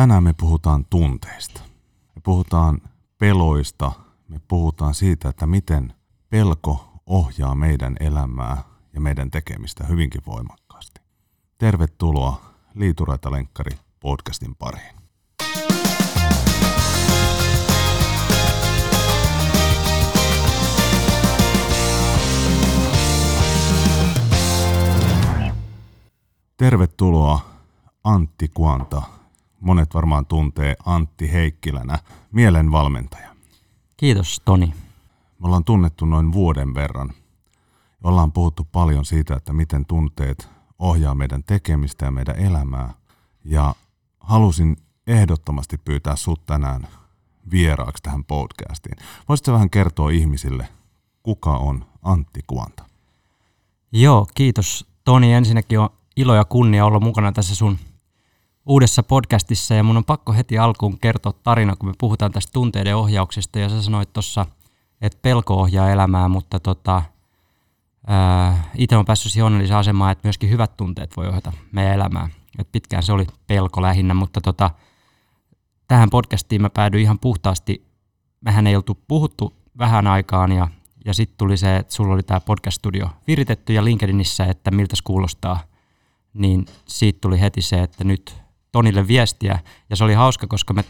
[0.00, 1.60] Tänään me puhutaan tunteista.
[2.14, 2.80] Me puhutaan
[3.18, 3.92] peloista.
[4.28, 5.94] Me puhutaan siitä, että miten
[6.30, 8.62] pelko ohjaa meidän elämää
[8.94, 11.00] ja meidän tekemistä hyvinkin voimakkaasti.
[11.58, 12.40] Tervetuloa
[12.74, 14.94] Liituraita Lenkkari podcastin pariin.
[26.56, 27.40] Tervetuloa
[28.04, 29.19] Antti Kuanta.
[29.60, 31.98] Monet varmaan tuntee Antti Heikkilänä,
[32.32, 33.30] mielenvalmentaja.
[33.96, 34.66] Kiitos Toni.
[35.38, 37.12] Me ollaan tunnettu noin vuoden verran.
[38.04, 42.94] Ollaan puhuttu paljon siitä, että miten tunteet ohjaa meidän tekemistä ja meidän elämää.
[43.44, 43.74] Ja
[44.20, 46.88] halusin ehdottomasti pyytää sut tänään
[47.50, 48.96] vieraaksi tähän podcastiin.
[49.28, 50.68] Voisitko vähän kertoa ihmisille,
[51.22, 52.84] kuka on Antti Kuanta?
[53.92, 55.32] Joo, kiitos Toni.
[55.32, 57.78] Ensinnäkin on ilo ja kunnia olla mukana tässä sun
[58.66, 62.96] uudessa podcastissa ja mun on pakko heti alkuun kertoa tarina, kun me puhutaan tästä tunteiden
[62.96, 63.58] ohjauksesta.
[63.58, 64.46] Ja sä sanoit tuossa,
[65.00, 67.02] että pelko ohjaa elämää, mutta tota,
[68.74, 72.28] itse on päässyt siihen onnelliseen asemaan, että myöskin hyvät tunteet voi ohjata meidän elämää.
[72.58, 74.70] Et pitkään se oli pelko lähinnä, mutta tota,
[75.88, 77.86] tähän podcastiin mä päädyin ihan puhtaasti,
[78.40, 80.68] mehän ei oltu puhuttu vähän aikaan ja,
[81.04, 85.02] ja sitten tuli se, että sulla oli tämä podcast-studio viritetty ja LinkedInissä, että miltä se
[85.04, 85.60] kuulostaa,
[86.34, 88.40] niin siitä tuli heti se, että nyt
[88.72, 89.58] Tonille viestiä
[89.90, 90.82] ja se oli hauska, koska mä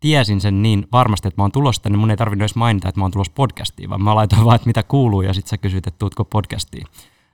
[0.00, 3.00] tiesin sen niin varmasti, että mä oon tulossa niin mun ei tarvinnut edes mainita, että
[3.00, 5.86] mä oon tulossa podcastiin, vaan mä laitoin vaan, että mitä kuuluu ja sitten sä kysyit,
[5.86, 6.86] että tuutko podcastiin.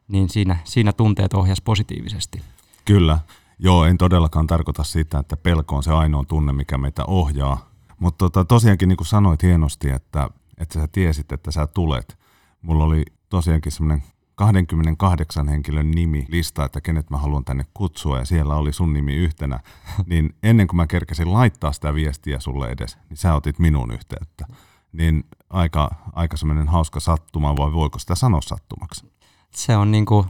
[0.08, 2.42] Niin siinä, siinä tunteet ohjas positiivisesti.
[2.84, 3.18] Kyllä.
[3.58, 7.70] Joo, en todellakaan tarkoita sitä, että pelko on se ainoa tunne, mikä meitä ohjaa.
[7.98, 12.18] Mutta tota, tosiaankin niin kuin sanoit hienosti, että, että sä tiesit, että sä tulet.
[12.62, 14.02] Mulla oli tosiaankin semmoinen
[14.40, 19.14] 28 henkilön nimi lista, että kenet mä haluan tänne kutsua ja siellä oli sun nimi
[19.14, 19.60] yhtenä,
[20.10, 24.46] niin ennen kuin mä kerkesin laittaa sitä viestiä sulle edes, niin sä otit minun yhteyttä.
[24.92, 29.12] Niin aika, aika semmoinen hauska sattuma, vai voiko sitä sanoa sattumaksi?
[29.54, 30.26] Se on niin kuin,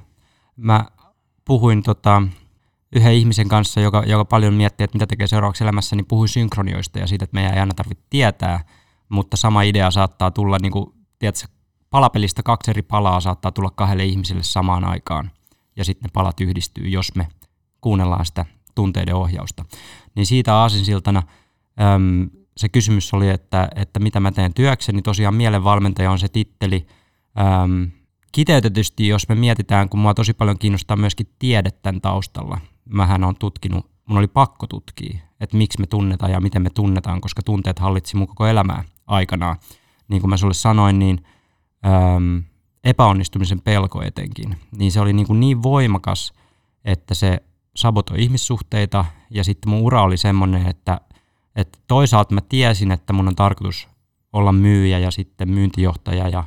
[0.57, 0.85] mä
[1.45, 2.23] puhuin tota,
[2.97, 6.99] yhden ihmisen kanssa, joka, joka paljon miettii, että mitä tekee seuraavaksi elämässä, niin puhuin synkronioista
[6.99, 8.65] ja siitä, että meidän ei aina tarvitse tietää,
[9.09, 11.60] mutta sama idea saattaa tulla, niin kuin, tiedätkö,
[11.91, 15.31] palapelistä kaksi eri palaa saattaa tulla kahdelle ihmiselle samaan aikaan,
[15.77, 17.29] ja sitten ne palat yhdistyy, jos me
[17.81, 19.65] kuunnellaan sitä tunteiden ohjausta.
[20.15, 21.23] Niin siitä aasinsiltana
[21.81, 25.03] äm, se kysymys oli, että, että mitä mä teen työkseni.
[25.03, 26.87] Tosiaan mielenvalmentaja on se titteli.
[27.63, 27.91] Äm,
[28.33, 32.61] kiteytetysti, jos me mietitään, kun mua tosi paljon kiinnostaa myöskin tiede tämän taustalla.
[32.85, 37.21] Mähän on tutkinut, mun oli pakko tutkia, että miksi me tunnetaan ja miten me tunnetaan,
[37.21, 39.57] koska tunteet hallitsi mun koko elämää aikanaan.
[40.09, 41.21] Niin kuin mä sulle sanoin, niin–
[41.87, 42.43] äm,
[42.85, 46.33] epäonnistumisen pelko etenkin, niin se oli niin, kuin niin voimakas,
[46.85, 47.43] että se
[47.77, 51.01] sabotoi ihmissuhteita ja sitten mun ura oli semmoinen, että,
[51.57, 53.89] että toisaalta mä tiesin, että mun on tarkoitus
[54.33, 56.45] olla myyjä ja sitten myyntijohtaja ja,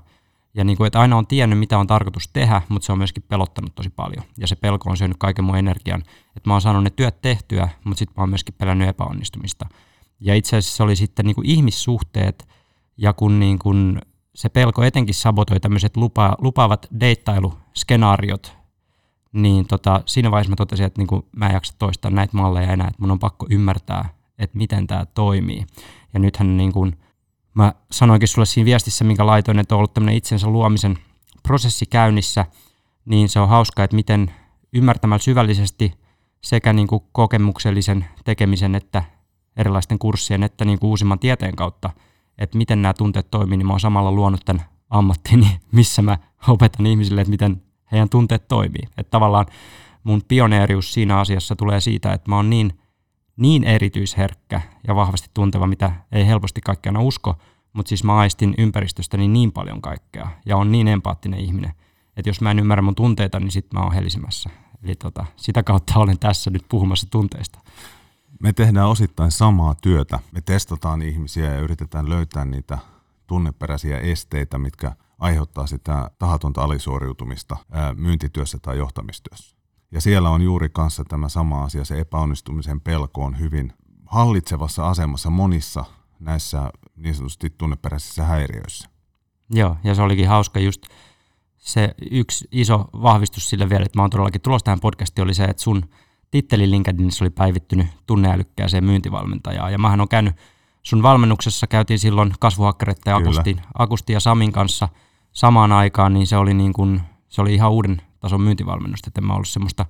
[0.53, 3.23] ja niin kuin, että aina on tiennyt, mitä on tarkoitus tehdä, mutta se on myöskin
[3.27, 6.03] pelottanut tosi paljon ja se pelko on syönyt kaiken mun energian,
[6.35, 9.65] että mä oon saanut ne työt tehtyä, mutta sitten mä oon myöskin pelännyt epäonnistumista.
[10.19, 12.47] Ja itse asiassa se oli sitten niin kuin ihmissuhteet
[12.97, 14.01] ja kun niin kuin
[14.35, 18.57] se pelko etenkin sabotoi tämmöiset lupa, lupaavat deittailuskenaariot,
[19.33, 22.87] niin tota, siinä vaiheessa mä totesin, että niin mä en jaksa toistaa näitä malleja enää,
[22.87, 25.65] että mun on pakko ymmärtää, että miten tämä toimii.
[26.13, 26.97] Ja nythän niin kuin,
[27.53, 30.97] mä sanoinkin sulle siinä viestissä, minkä laitoin, että on ollut tämmöinen itsensä luomisen
[31.43, 32.45] prosessi käynnissä,
[33.05, 34.31] niin se on hauska, että miten
[34.73, 35.93] ymmärtämällä syvällisesti
[36.41, 39.03] sekä niin kuin kokemuksellisen tekemisen että
[39.57, 41.89] erilaisten kurssien että niin kuin uusimman tieteen kautta–
[42.37, 46.17] että miten nämä tunteet toimii, niin mä oon samalla luonut tämän ammattini, missä mä
[46.47, 47.61] opetan ihmisille, että miten
[47.91, 48.87] heidän tunteet toimii.
[48.97, 49.45] Että tavallaan
[50.03, 52.79] mun pioneerius siinä asiassa tulee siitä, että mä oon niin,
[53.37, 57.35] niin erityisherkkä ja vahvasti tunteva, mitä ei helposti kaikkiana usko,
[57.73, 61.73] mutta siis mä aistin ympäristöstäni niin paljon kaikkea ja on niin empaattinen ihminen,
[62.17, 64.49] että jos mä en ymmärrä mun tunteita, niin sit mä oon helisemässä.
[64.83, 67.59] Eli tota, sitä kautta olen tässä nyt puhumassa tunteista
[68.43, 70.19] me tehdään osittain samaa työtä.
[70.31, 72.77] Me testataan ihmisiä ja yritetään löytää niitä
[73.27, 77.57] tunneperäisiä esteitä, mitkä aiheuttaa sitä tahatonta alisuoriutumista
[77.95, 79.55] myyntityössä tai johtamistyössä.
[79.91, 83.73] Ja siellä on juuri kanssa tämä sama asia, se epäonnistumisen pelko on hyvin
[84.05, 85.85] hallitsevassa asemassa monissa
[86.19, 88.89] näissä niin sanotusti tunneperäisissä häiriöissä.
[89.49, 90.81] Joo, ja se olikin hauska just
[91.57, 95.43] se yksi iso vahvistus sille vielä, että mä oon todellakin tulossa tähän podcastiin, oli se,
[95.43, 95.85] että sun
[96.33, 99.71] titteli LinkedInissä oli päivittynyt tunneälykkääseen myyntivalmentajaan.
[99.71, 100.35] Ja mähän on käynyt
[100.83, 104.89] sun valmennuksessa, käytiin silloin kasvuhakkereiden ja Akusti, Akusti ja Samin kanssa
[105.31, 109.25] samaan aikaan, niin se oli, niin kuin, se oli ihan uuden tason myyntivalmennusta, että en
[109.25, 109.85] mä ollut semmoista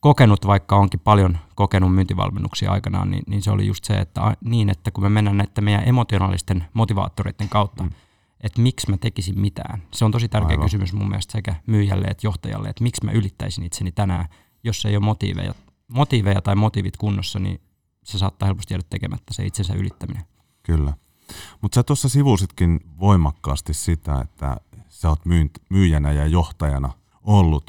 [0.00, 4.70] kokenut, vaikka onkin paljon kokenut myyntivalmennuksia aikanaan, niin, niin se oli just se, että niin,
[4.70, 7.90] että kun me mennään näiden meidän emotionaalisten motivaattoreiden kautta, mm.
[8.40, 9.82] että miksi mä tekisin mitään.
[9.94, 10.66] Se on tosi tärkeä Aivan.
[10.66, 14.28] kysymys mun mielestä sekä myyjälle että johtajalle, että miksi mä ylittäisin itseni tänään,
[14.64, 15.54] jos ei ole motiiveja,
[15.92, 17.60] motiiveja tai motiivit kunnossa, niin
[18.04, 20.24] se saattaa helposti jäädä tekemättä se itsensä ylittäminen.
[20.62, 20.92] Kyllä.
[21.60, 24.56] Mutta sä tuossa sivusitkin voimakkaasti sitä, että
[24.88, 25.20] sä oot
[25.70, 26.92] myyjänä ja johtajana
[27.22, 27.64] ollut.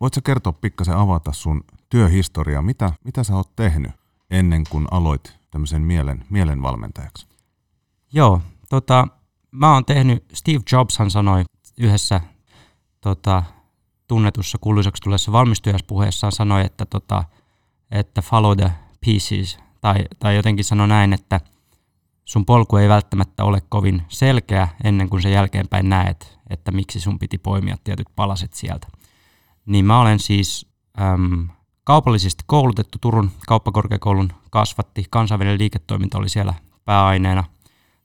[0.00, 3.92] Voit sä kertoa pikkasen avata sun työhistoriaa, mitä, mitä sä oot tehnyt
[4.30, 7.26] ennen kuin aloit tämmöisen mielen, mielenvalmentajaksi?
[8.12, 9.08] Joo, tota,
[9.50, 11.44] mä oon tehnyt, Steve Jobshan sanoi
[11.78, 12.20] yhdessä
[13.00, 13.42] tota,
[14.08, 17.24] tunnetussa kuuluisaksi tulleessa valmistujaspuheessaan sanoi, että, tota,
[17.90, 18.70] että follow the
[19.04, 21.40] pieces, tai, tai jotenkin sanoi näin, että
[22.24, 27.18] sun polku ei välttämättä ole kovin selkeä ennen kuin sen jälkeenpäin näet, että miksi sun
[27.18, 28.88] piti poimia tietyt palaset sieltä.
[29.66, 30.66] Niin mä olen siis
[31.00, 31.48] äm,
[31.84, 36.54] kaupallisesti koulutettu Turun kauppakorkeakoulun kasvatti, kansainvälinen liiketoiminta oli siellä
[36.84, 37.44] pääaineena.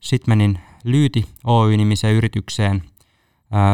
[0.00, 2.82] Sitten menin Lyyti Oy-nimiseen yritykseen,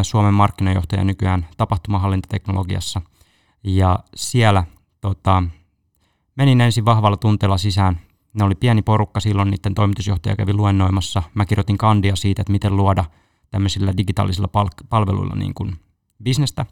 [0.03, 3.03] Suomen markkinajohtaja nykyään tapahtumahallintateknologiassa.
[3.65, 4.65] Ja siellä
[5.01, 5.43] tota,
[6.37, 8.01] menin ensin vahvalla tunteella sisään.
[8.35, 11.23] Ne oli pieni porukka silloin, niiden toimitusjohtaja kävi luennoimassa.
[11.35, 13.05] Mä kirjoitin kandia siitä, että miten luoda
[13.51, 15.77] tämmöisillä digitaalisilla pal- palveluilla niin kuin
[16.23, 16.67] bisnestä.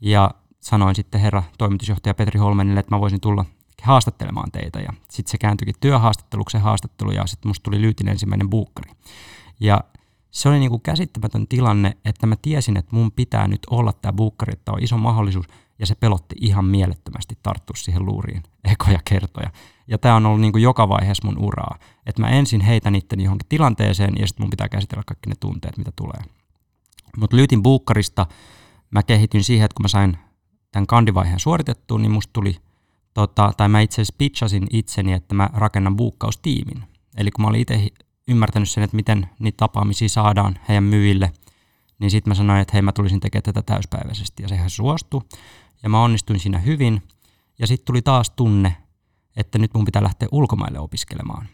[0.00, 0.30] Ja
[0.60, 3.44] sanoin sitten herra toimitusjohtaja Petri Holmenille, että mä voisin tulla
[3.82, 4.80] haastattelemaan teitä.
[4.80, 8.92] Ja sitten se kääntyikin työhaastatteluksen haastattelu ja sitten musta tuli Lyytin ensimmäinen buukkari.
[9.60, 9.80] Ja
[10.30, 14.12] se oli niin kuin käsittämätön tilanne, että mä tiesin, että mun pitää nyt olla tämä
[14.12, 15.46] buukkari, että on iso mahdollisuus,
[15.80, 19.50] ja se pelotti ihan mielettömästi tarttua siihen luuriin ekoja kertoja.
[19.86, 23.24] Ja tämä on ollut niin kuin joka vaiheessa mun uraa, että mä ensin heitän itteni
[23.24, 26.20] johonkin tilanteeseen, ja sitten mun pitää käsitellä kaikki ne tunteet, mitä tulee.
[27.16, 28.26] Mutta Lyytin buukkarista
[28.90, 30.18] mä kehityin siihen, että kun mä sain
[30.72, 32.56] tämän kandivaiheen suoritettua, niin musta tuli,
[33.14, 36.84] tota, tai mä itse asiassa pitchasin itseni, että mä rakennan buukkaustiimin.
[37.16, 37.88] Eli kun mä olin itse
[38.28, 41.32] ymmärtänyt sen, että miten niitä tapaamisia saadaan heidän myyjille,
[41.98, 45.20] niin sitten mä sanoin, että hei mä tulisin tekemään tätä täyspäiväisesti ja sehän suostui.
[45.82, 47.02] Ja mä onnistuin siinä hyvin.
[47.58, 48.76] Ja sitten tuli taas tunne,
[49.36, 51.48] että nyt mun pitää lähteä ulkomaille opiskelemaan.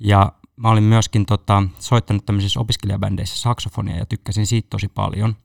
[0.00, 5.36] Ja mä olin myöskin tota, soittanut tämmöisissä opiskelijabändeissä saksofonia ja tykkäsin siitä tosi paljon.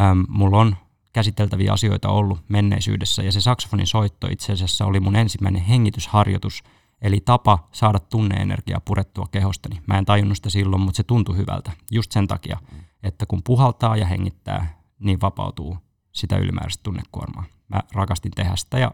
[0.00, 0.76] Ähm, mulla on
[1.12, 6.62] käsiteltäviä asioita ollut menneisyydessä ja se saksofonin soitto itse asiassa oli mun ensimmäinen hengitysharjoitus,
[7.02, 9.80] eli tapa saada tunneenergiaa purettua kehostani.
[9.86, 12.58] Mä en tajunnut sitä silloin, mutta se tuntui hyvältä just sen takia,
[13.02, 15.78] että kun puhaltaa ja hengittää, niin vapautuu
[16.12, 17.44] sitä ylimääräistä tunnekuormaa.
[17.68, 18.90] Mä rakastin tehdä sitä ja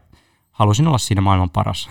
[0.51, 1.89] halusin olla siinä maailman paras,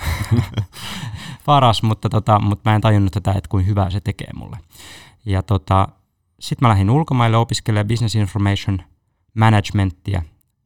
[1.47, 4.59] paras mutta, tota, mutta mä en tajunnut tätä, että kuin hyvää se tekee mulle.
[5.27, 5.89] Ja tota,
[6.41, 8.79] sitten mä lähdin ulkomaille opiskelemaan business information
[9.35, 10.23] managementtia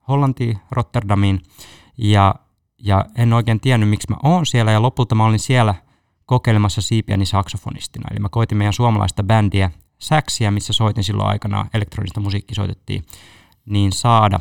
[0.09, 1.43] Hollantiin, Rotterdamiin,
[1.99, 2.35] ja,
[2.79, 5.75] ja en oikein tiennyt, miksi mä oon siellä, ja lopulta mä olin siellä
[6.27, 8.09] kokeilemassa siipiäni saksofonistina.
[8.11, 13.05] Eli mä koitin meidän suomalaista bändiä Säksiä, missä soitin silloin aikana, elektronista musiikki soitettiin,
[13.67, 14.41] niin saada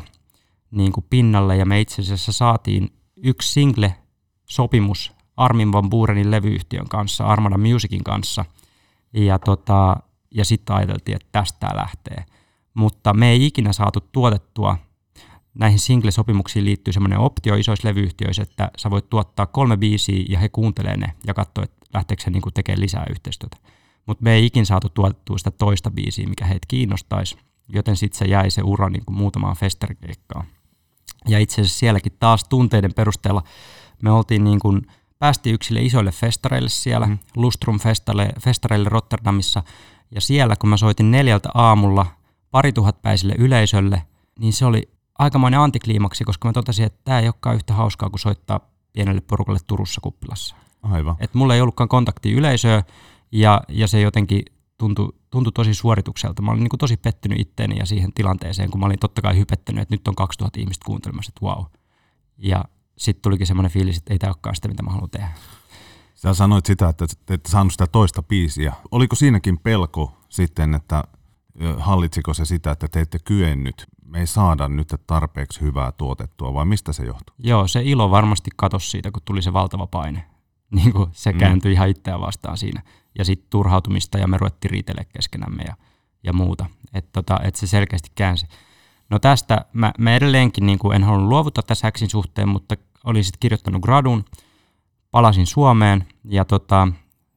[0.76, 7.24] niin kuin pinnalle, ja me itse asiassa saatiin yksi single-sopimus Armin Van Burenin levyyhtiön kanssa,
[7.24, 8.44] Armada Musicin kanssa,
[9.12, 9.96] ja, tota,
[10.30, 12.24] ja sitten ajateltiin, että tästä lähtee
[12.76, 14.78] mutta me ei ikinä saatu tuotettua
[15.54, 20.48] näihin single-sopimuksiin liittyy semmoinen optio isoissa levyyhtiöissä, että sä voit tuottaa kolme biisiä ja he
[20.48, 23.56] kuuntelee ne ja katsoo, että lähteekö se niin tekemään lisää yhteistyötä.
[24.06, 27.36] Mutta me ei ikinä saatu tuotettua sitä toista biisiä, mikä heitä kiinnostaisi,
[27.68, 30.46] joten sitten se jäi se ura niin kuin muutamaan festarikeikkaan.
[31.28, 33.42] Ja itse asiassa sielläkin taas tunteiden perusteella
[34.02, 34.86] me oltiin niin kuin,
[35.18, 37.18] päästiin yksille isoille festareille siellä, mm.
[37.36, 37.78] Lustrum
[38.40, 39.62] festareille Rotterdamissa,
[40.10, 42.06] ja siellä kun mä soitin neljältä aamulla
[42.50, 44.02] parituhatpäiselle yleisölle,
[44.38, 48.20] niin se oli aikamoinen antikliimaksi, koska mä totesin, että tämä ei olekaan yhtä hauskaa kuin
[48.20, 48.60] soittaa
[48.92, 50.56] pienelle porukalle Turussa kuppilassa.
[50.82, 51.16] Aivan.
[51.20, 52.82] Et mulla ei ollutkaan kontakti yleisöä
[53.32, 54.42] ja, ja se jotenkin
[54.78, 56.42] tuntui, tuntui tosi suoritukselta.
[56.42, 59.38] Mä olin niin kuin tosi pettynyt itteeni ja siihen tilanteeseen, kun mä olin totta kai
[59.38, 61.64] hypettänyt, että nyt on 2000 ihmistä kuuntelemassa, että wow.
[62.38, 62.64] Ja
[62.98, 65.28] sitten tulikin semmoinen fiilis, että ei tämä olekaan sitä, mitä mä haluan tehdä.
[66.14, 68.72] Sä sanoit sitä, että et saanut sitä toista biisiä.
[68.90, 71.04] Oliko siinäkin pelko sitten, että
[71.78, 76.66] hallitsiko se sitä, että te ette kyennyt, me ei saada nyt tarpeeksi hyvää tuotettua, vai
[76.66, 77.36] mistä se johtuu?
[77.38, 80.24] Joo, se ilo varmasti katosi siitä, kun tuli se valtava paine.
[80.70, 81.38] Niin kuin se mm.
[81.38, 82.82] kääntyi ihan itseään vastaan siinä.
[83.18, 85.76] Ja sitten turhautumista ja me ruvettiin riitelemään keskenämme ja,
[86.22, 86.66] ja muuta.
[86.94, 88.46] Että tota, et se selkeästi käänsi.
[89.10, 93.40] No tästä mä, mä edelleenkin niin en halunnut luovuttaa tässä Häksin suhteen, mutta olin sitten
[93.40, 94.24] kirjoittanut gradun,
[95.10, 96.88] palasin Suomeen ja tota,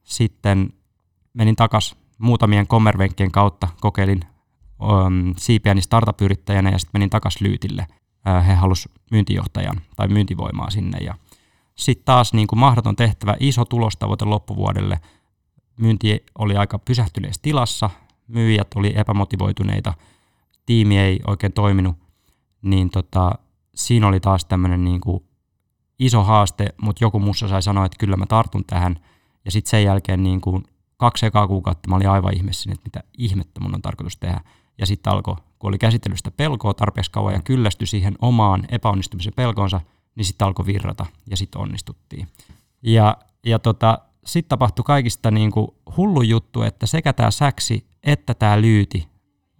[0.04, 0.72] sitten
[1.34, 4.20] menin takaisin muutamien kommervenkkien kautta kokeilin
[4.82, 7.86] um, siipiäni startup-yrittäjänä ja sitten menin takaisin Lyytille.
[7.90, 11.14] Uh, he halusivat myyntijohtajan tai myyntivoimaa sinne ja
[11.74, 15.00] Sitten taas niin kuin mahdoton tehtävä, iso tulostavoite loppuvuodelle.
[15.80, 17.90] Myynti oli aika pysähtyneessä tilassa,
[18.28, 19.94] myyjät oli epämotivoituneita,
[20.66, 21.96] tiimi ei oikein toiminut,
[22.62, 23.32] niin tota,
[23.74, 25.24] siinä oli taas tämmöinen niin kuin
[25.98, 28.96] iso haaste, mutta joku mussa sai sanoa, että kyllä mä tartun tähän.
[29.44, 30.64] Ja sitten sen jälkeen niin kuin
[30.96, 34.40] kaksi ekaa kuukautta mä olin aivan ihmeessä, että mitä ihmettä mun on tarkoitus tehdä.
[34.78, 39.32] Ja sitten alkoi, kun oli käsitellyt sitä pelkoa tarpeeksi kauan ja kyllästyi siihen omaan epäonnistumisen
[39.36, 39.80] pelkoonsa,
[40.14, 42.28] niin sitten alkoi virrata ja sitten onnistuttiin.
[42.82, 48.34] Ja, ja tota, sitten tapahtui kaikista niin kuin hullu juttu, että sekä tämä säksi että
[48.34, 49.08] tämä lyyti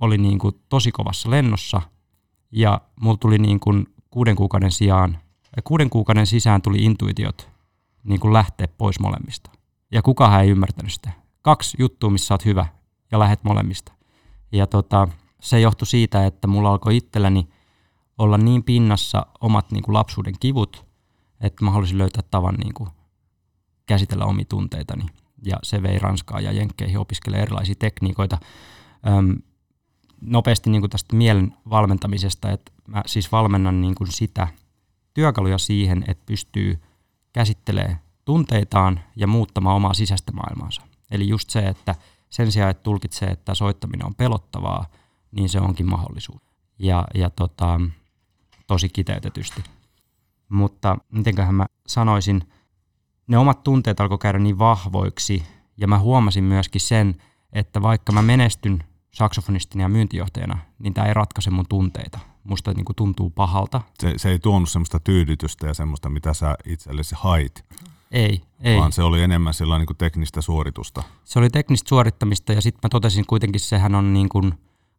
[0.00, 1.82] oli niin kuin tosi kovassa lennossa
[2.52, 5.18] ja mulla tuli niin kuin kuuden kuukauden sijaan,
[5.64, 7.50] kuuden kuukauden sisään tuli intuitiot
[8.04, 9.50] niin kuin lähteä pois molemmista.
[9.92, 11.10] Ja kukaan ei ymmärtänyt sitä.
[11.42, 12.66] Kaksi juttua, missä oot hyvä
[13.12, 13.92] ja lähet molemmista.
[14.52, 15.08] Ja tota,
[15.40, 17.48] se johtui siitä, että mulla alkoi itselläni
[18.18, 20.86] olla niin pinnassa omat niin kuin lapsuuden kivut,
[21.40, 22.90] että mä halusin löytää tavan niin kuin
[23.90, 25.06] käsitellä omia tunteitani.
[25.44, 28.38] Ja se vei Ranskaa ja Jenkkeihin opiskelemaan erilaisia tekniikoita.
[29.08, 29.36] Öm,
[30.20, 34.48] nopeasti niin kuin tästä mielen valmentamisesta, että mä siis valmennan niin kuin sitä
[35.14, 36.78] työkaluja siihen, että pystyy
[37.32, 40.82] käsittelemään tunteitaan ja muuttamaan omaa sisäistä maailmaansa.
[41.10, 41.94] Eli just se, että
[42.28, 44.86] sen sijaan, että tulkitsee, että soittaminen on pelottavaa,
[45.32, 46.42] niin se onkin mahdollisuus.
[46.78, 47.80] Ja, ja tota,
[48.66, 49.64] tosi kiteytetysti.
[50.48, 52.42] Mutta mitenköhän mä sanoisin,
[53.30, 55.42] ne omat tunteet alkoi käydä niin vahvoiksi,
[55.76, 57.22] ja mä huomasin myöskin sen,
[57.52, 62.18] että vaikka mä menestyn saksofonistina ja myyntijohtajana, niin tämä ei ratkaise mun tunteita.
[62.44, 63.80] Musta niin kuin tuntuu pahalta.
[63.98, 67.64] Se, se ei tuonut semmoista tyydytystä ja semmoista, mitä sä itsellesi hait.
[68.10, 68.78] Ei, ei.
[68.78, 71.02] Vaan se oli enemmän sellainen niin teknistä suoritusta.
[71.24, 74.54] Se oli teknistä suorittamista ja sitten mä totesin kuitenkin, sehän on niin kuin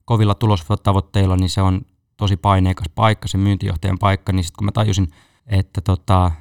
[0.05, 1.81] kovilla tulostavoitteilla, niin se on
[2.17, 5.07] tosi paineikas paikka, se myyntijohtajan paikka, niin sitten kun mä tajusin,
[5.47, 6.31] että, tota,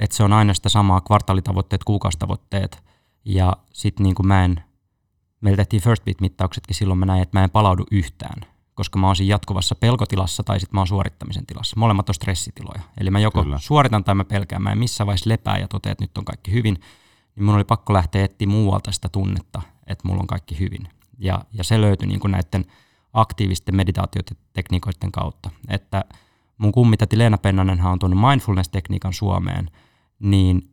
[0.00, 2.82] että se on aina sitä samaa kvartaalitavoitteet, kuukausitavoitteet,
[3.24, 4.62] ja sitten niin kuin mä en,
[5.40, 8.40] meillä tehtiin first beat-mittauksetkin, silloin mä näin, että mä en palaudu yhtään,
[8.74, 11.80] koska mä oon siinä jatkuvassa pelkotilassa tai sitten mä oon suorittamisen tilassa.
[11.80, 12.82] Molemmat on stressitiloja.
[13.00, 13.58] Eli mä joko Kyllä.
[13.58, 16.52] suoritan tai mä pelkään, mä en missään vaiheessa lepää ja totean, että nyt on kaikki
[16.52, 16.80] hyvin,
[17.36, 20.88] niin mun oli pakko lähteä etsiä muualta sitä tunnetta, että mulla on kaikki hyvin.
[21.18, 22.64] Ja, ja se löytyi niin kuin näiden
[23.12, 25.50] aktiivisten meditaatiotekniikoiden kautta.
[25.68, 26.04] Että
[26.58, 29.70] mun kummitäti Leena Pennanenhan on tuonut mindfulness-tekniikan Suomeen,
[30.20, 30.70] niin,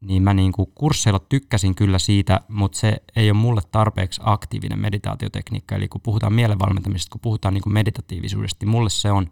[0.00, 4.78] niin mä niin kuin kursseilla tykkäsin kyllä siitä, mutta se ei ole mulle tarpeeksi aktiivinen
[4.78, 5.74] meditaatiotekniikka.
[5.74, 9.30] Eli kun puhutaan mielenvalmentamisesta, kun puhutaan niin kuin meditatiivisuudesta, niin mulle se on,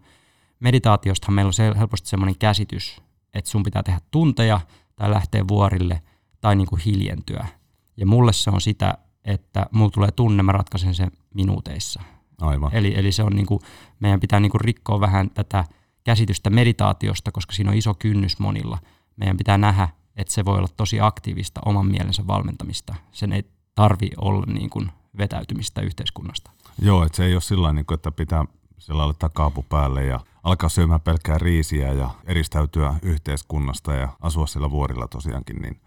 [0.59, 3.01] meditaatiosta meillä on se, helposti semmoinen käsitys,
[3.33, 4.59] että sun pitää tehdä tunteja
[4.95, 6.01] tai lähteä vuorille
[6.41, 7.47] tai niin kuin hiljentyä.
[7.97, 12.01] Ja mulle se on sitä, että mulla tulee tunne, mä ratkaisen sen minuuteissa.
[12.41, 12.73] Aivan.
[12.73, 13.59] Eli, eli se on niin kuin,
[13.99, 15.65] meidän pitää niin kuin rikkoa vähän tätä
[16.03, 18.77] käsitystä meditaatiosta, koska siinä on iso kynnys monilla.
[19.15, 22.95] Meidän pitää nähdä, että se voi olla tosi aktiivista oman mielensä valmentamista.
[23.11, 23.43] Sen ei
[23.75, 26.51] tarvi olla niin kuin vetäytymistä yhteiskunnasta.
[26.81, 28.45] Joo, että se ei ole sillä niin että pitää
[28.77, 34.71] sillä lailla kaapu päälle ja alkaa syömään pelkkää riisiä ja eristäytyä yhteiskunnasta ja asua sillä
[34.71, 35.61] vuorilla tosiaankin.
[35.61, 35.81] Niin.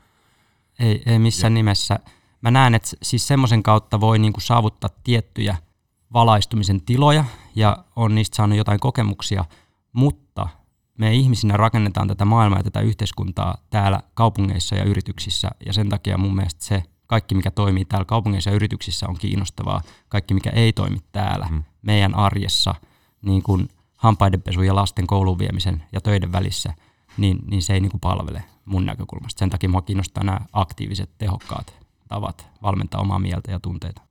[0.78, 1.54] Ei, ei missään ja.
[1.54, 1.98] nimessä.
[2.40, 5.56] Mä näen, että siis semmoisen kautta voi niin kuin saavuttaa tiettyjä–
[6.12, 9.44] valaistumisen tiloja ja on niistä saanut jotain kokemuksia,
[9.92, 10.48] mutta
[10.98, 16.18] me ihmisinä rakennetaan tätä maailmaa ja tätä yhteiskuntaa täällä kaupungeissa ja yrityksissä ja sen takia
[16.18, 19.80] mun mielestä se kaikki, mikä toimii täällä kaupungeissa ja yrityksissä on kiinnostavaa.
[20.08, 21.62] Kaikki, mikä ei toimi täällä mm.
[21.82, 22.74] meidän arjessa,
[23.22, 26.74] niin kuin hampaidenpesu ja lasten kouluun viemisen ja töiden välissä,
[27.16, 29.38] niin, niin se ei niin kuin palvele mun näkökulmasta.
[29.38, 31.74] Sen takia mua kiinnostaa nämä aktiiviset, tehokkaat
[32.08, 34.08] tavat valmentaa omaa mieltä ja tunteita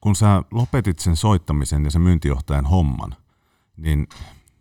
[0.00, 3.16] kun sä lopetit sen soittamisen ja sen myyntijohtajan homman,
[3.76, 4.06] niin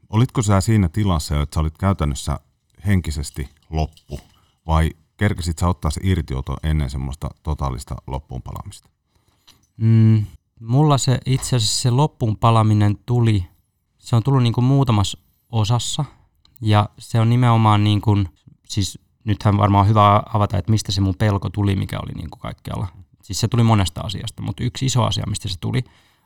[0.09, 2.39] olitko sä siinä tilassa, että sä olit käytännössä
[2.85, 4.19] henkisesti loppu,
[4.67, 8.89] vai kerkesit sä ottaa se irtioto ennen semmoista totaalista loppuun palaamista?
[9.77, 10.25] Mm,
[10.59, 12.37] mulla se itse asiassa se loppuun
[13.05, 13.47] tuli,
[13.97, 15.17] se on tullut niin kuin muutamassa
[15.49, 16.05] osassa,
[16.61, 18.29] ja se on nimenomaan niin kuin,
[18.67, 22.29] siis nythän varmaan on hyvä avata, että mistä se mun pelko tuli, mikä oli niin
[22.29, 22.87] kuin kaikkialla.
[23.23, 25.83] Siis se tuli monesta asiasta, mutta yksi iso asia, mistä se tuli,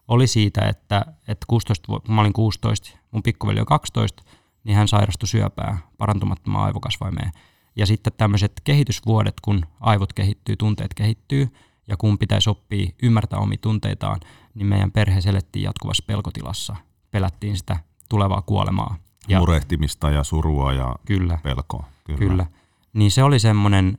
[0.07, 4.23] oli siitä, että, että 16, kun mä olin 16, mun pikkuveli on 12,
[4.63, 7.31] niin hän sairastui syöpää, parantumattomaan aivokasvaimeen.
[7.75, 11.47] Ja sitten tämmöiset kehitysvuodet, kun aivot kehittyy, tunteet kehittyy,
[11.87, 14.19] ja kun pitäisi oppia ymmärtää omia tunteitaan,
[14.53, 16.75] niin meidän perhe selettiin jatkuvassa pelkotilassa.
[17.11, 18.95] Pelättiin sitä tulevaa kuolemaa.
[19.27, 21.85] Ja, Murehtimista ja surua ja kyllä, pelkoa.
[22.03, 22.19] Kyllä.
[22.19, 22.45] kyllä.
[22.93, 23.97] Niin se oli semmoinen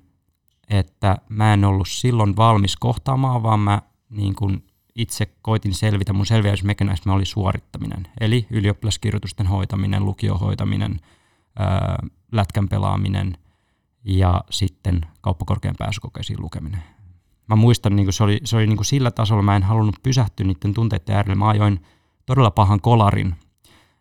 [0.73, 6.13] että mä en ollut silloin valmis kohtaamaan, vaan mä niin kuin itse koitin selvitä.
[6.13, 11.01] Mun selviäysmekanismi oli suorittaminen, eli ylioppilaskirjoitusten hoitaminen, lukion hoitaminen,
[12.33, 13.39] lätkän pelaaminen
[14.05, 16.83] ja sitten kauppakorkean pääsykokeisiin lukeminen.
[17.49, 20.75] Mä muistan, niin se oli, se oli niin sillä tasolla, mä en halunnut pysähtyä niiden
[20.75, 21.35] tunteiden äärelle.
[21.35, 21.83] Mä ajoin
[22.27, 23.35] todella pahan kolarin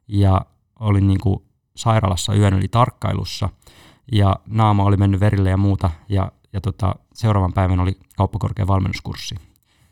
[0.07, 0.41] ja
[0.79, 1.43] olin niin kuin
[1.75, 3.49] sairaalassa yön yli tarkkailussa
[4.11, 9.35] ja naama oli mennyt verille ja muuta ja, ja tota, seuraavan päivän oli kauppakorkean valmennuskurssi.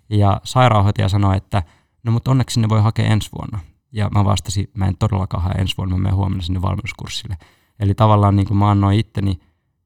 [0.10, 1.64] Ja sairaanhoitaja sanoi, että
[2.04, 3.60] no mutta onneksi sinne voi hakea ensi vuonna.
[3.92, 7.38] Ja mä vastasin, mä en todellakaan hae ensi vuonna, mä menen huomenna sinne valmennuskurssille.
[7.80, 9.40] Eli tavallaan niin kuin mä annoin itteni,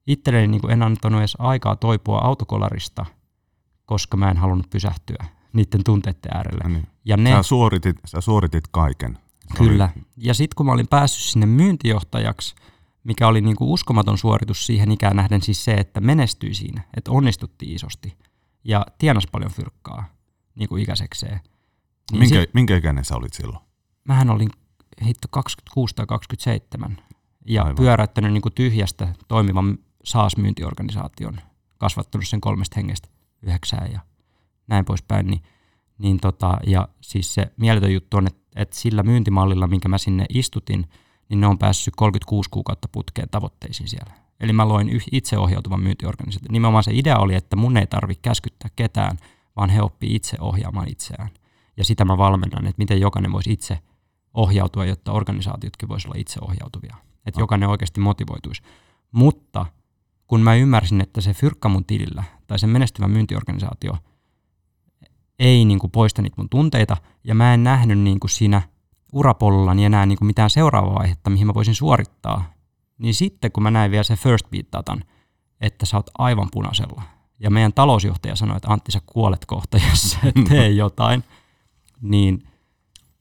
[0.06, 3.06] itselleni niin kuin en antanut edes aikaa toipua autokolarista,
[3.86, 6.68] koska mä en halunnut pysähtyä niiden tunteiden äärelle.
[6.68, 6.86] Niin.
[7.04, 9.18] Ja ne, sä, suoritit, sä suoritit kaiken.
[9.48, 9.88] Se kyllä.
[9.96, 10.04] Oli...
[10.16, 12.54] Ja sitten kun mä olin päässyt sinne myyntijohtajaksi,
[13.04, 17.10] mikä oli niin kuin uskomaton suoritus siihen ikään nähden siis se, että menestyi siinä, että
[17.10, 18.16] onnistuttiin isosti
[18.64, 20.04] ja tienas paljon fyrkkaa
[20.54, 21.40] niin kuin ikäisekseen.
[22.12, 23.64] Niin minkä, sit, minkä ikäinen sä olit silloin?
[24.04, 24.48] Mähän olin
[25.04, 26.96] hitto 26 tai 27
[27.46, 27.76] ja Aivan.
[27.76, 31.40] pyöräyttänyt niin kuin tyhjästä toimivan SaaS-myyntiorganisaation,
[31.78, 33.08] kasvattanut sen kolmesta hengestä
[33.42, 34.00] yhdeksään ja
[34.66, 35.26] näin poispäin.
[35.26, 35.42] Niin,
[35.98, 40.26] niin tota, ja siis se mieletön juttu on, että, että sillä myyntimallilla, minkä mä sinne
[40.28, 40.86] istutin,
[41.28, 44.14] niin ne on päässyt 36 kuukautta putkeen tavoitteisiin siellä.
[44.40, 46.52] Eli mä loin itseohjautuvan myyntiorganisaation.
[46.52, 49.16] Nimenomaan se idea oli, että mun ei tarvitse käskyttää ketään,
[49.56, 51.30] vaan he oppii itse ohjaamaan itseään.
[51.76, 53.78] Ja sitä mä valmennan, että miten jokainen voisi itse
[54.34, 56.96] ohjautua, jotta organisaatiotkin voisivat olla itseohjautuvia.
[57.26, 58.62] Että jokainen oikeasti motivoituisi.
[59.12, 59.66] Mutta
[60.26, 63.96] kun mä ymmärsin, että se fyrkka mun tilillä tai se menestyvä myyntiorganisaatio
[65.38, 68.62] ei niin kuin poista niitä mun tunteita, ja mä en nähnyt niin kuin siinä
[69.14, 72.44] urapollollani enää niin kuin mitään seuraavaa vaihetta, mihin mä voisin suorittaa,
[72.98, 75.04] niin sitten kun mä näin vielä se first beat-datan,
[75.60, 77.02] että sä oot aivan punaisella,
[77.40, 80.18] ja meidän talousjohtaja sanoi, että Antti sä kuolet kohta, jos sä
[80.48, 81.24] tee jotain,
[82.00, 82.48] niin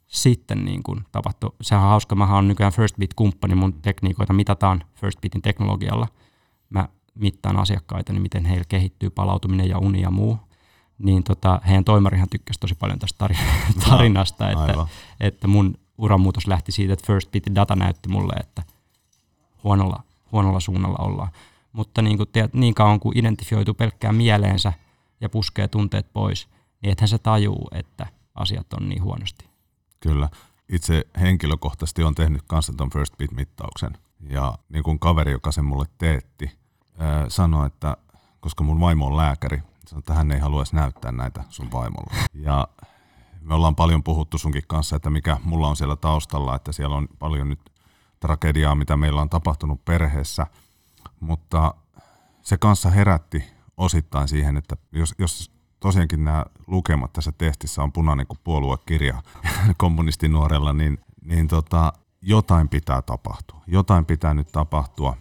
[0.07, 1.51] sitten niin kuin tapahtui.
[1.61, 6.07] Sehän on hauska, mä oon nykyään First Beat-kumppani, mun tekniikoita mitataan First Beatin teknologialla.
[6.69, 10.37] Mä mittaan asiakkaita, niin miten heillä kehittyy palautuminen ja uni ja muu.
[10.97, 13.29] Niin tota, heidän toimarihan tykkäsi tosi paljon tästä
[13.89, 14.87] tarinasta, että,
[15.19, 18.63] että mun uramuutos lähti siitä, että First Beatin data näytti mulle, että
[19.63, 21.31] huonolla, huonolla suunnalla ollaan.
[21.73, 24.73] Mutta niin, kuin tiedät, niin kauan kuin identifioituu pelkkään mieleensä
[25.21, 26.47] ja puskee tunteet pois,
[26.81, 29.45] niin ethän se tajuu, että asiat on niin huonosti.
[29.99, 30.29] Kyllä.
[30.69, 33.97] Itse henkilökohtaisesti on tehnyt kanssa tuon First Beat-mittauksen.
[34.29, 36.51] Ja niin kuin kaveri, joka sen mulle teetti,
[37.27, 37.97] sanoi, että
[38.39, 42.13] koska mun vaimo on lääkäri, sanoi, että hän ei haluaisi näyttää näitä sun vaimolle.
[42.33, 42.67] Ja
[43.43, 47.07] me ollaan paljon puhuttu sunkin kanssa, että mikä mulla on siellä taustalla, että siellä on
[47.19, 47.59] paljon nyt
[48.19, 50.47] tragediaa, mitä meillä on tapahtunut perheessä,
[51.19, 51.73] mutta
[52.41, 53.43] se kanssa herätti
[53.77, 59.23] osittain siihen, että jos, jos tosiaankin nämä lukemat tässä testissä on punainen kuin puoluekirja
[59.77, 63.61] kommunistinuorella, niin, niin tota, jotain pitää tapahtua.
[63.67, 65.17] Jotain pitää nyt tapahtua.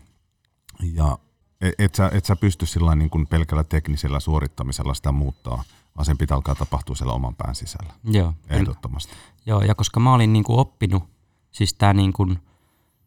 [0.82, 1.18] Ja
[1.60, 5.64] et, et, sä, et sä pysty sillä niin kuin pelkällä teknisellä suorittamisella sitä muuttaa,
[5.96, 7.92] vaan sen pitää alkaa tapahtua siellä oman pään sisällä.
[8.04, 8.34] Joo.
[8.48, 9.12] Ehdottomasti.
[9.46, 11.04] Joo, ja koska mä olin niin kuin oppinut,
[11.50, 12.38] siis tämä niin kuin,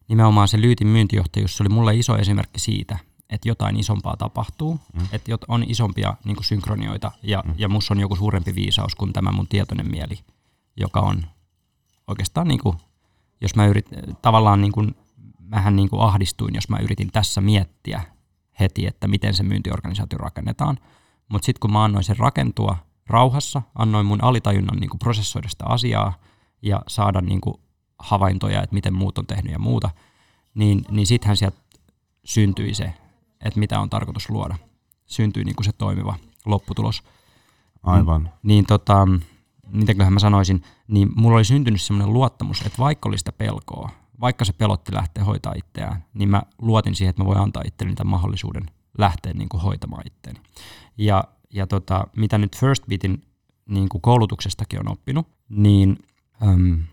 [0.08, 5.08] nimenomaan se Lyytin myyntijohtajuus, se oli mulle iso esimerkki siitä, että jotain isompaa tapahtuu, mm.
[5.12, 7.54] että on isompia niin kuin synkronioita ja, mm.
[7.58, 10.19] ja musta on joku suurempi viisaus kuin tämä mun tietoinen mieli,
[10.78, 11.26] joka on
[12.08, 12.78] oikeastaan, niin kuin,
[13.41, 13.86] jos mä yrit,
[14.21, 14.95] tavallaan niin kuin,
[15.39, 18.04] mähän niin kuin ahdistuin, jos mä yritin tässä miettiä
[18.60, 20.78] heti, että miten se myyntiorganisaatio rakennetaan,
[21.30, 25.66] mutta sitten kun mä annoin sen rakentua rauhassa, annoin mun alitajunnan niin kuin prosessoida sitä
[25.66, 26.14] asiaa
[26.62, 27.56] ja saada niin kuin
[28.00, 29.90] havaintoja, että miten muut on tehnyt ja muuta,
[30.56, 31.58] niin, niin sittenhän sieltä
[32.26, 32.94] syntyi se
[33.46, 34.56] että mitä on tarkoitus luoda.
[35.06, 37.04] Syntyy niin kuin se toimiva lopputulos.
[37.84, 38.30] Aivan.
[38.44, 39.08] Niin tota,
[39.68, 43.90] mitenköhän mä sanoisin, niin mulla oli syntynyt semmoinen luottamus, että vaikka oli sitä pelkoa,
[44.22, 47.96] vaikka se pelotti lähteä hoitaa itseään, niin mä luotin siihen, että mä voin antaa itselleni
[47.96, 48.66] tämän mahdollisuuden
[48.97, 50.39] lähteä niin kuin hoitamaan itteeni.
[50.97, 53.23] Ja, ja tota, mitä nyt First Beatin
[53.69, 55.97] niin kuin koulutuksestakin on oppinut, niin
[56.47, 56.84] äm,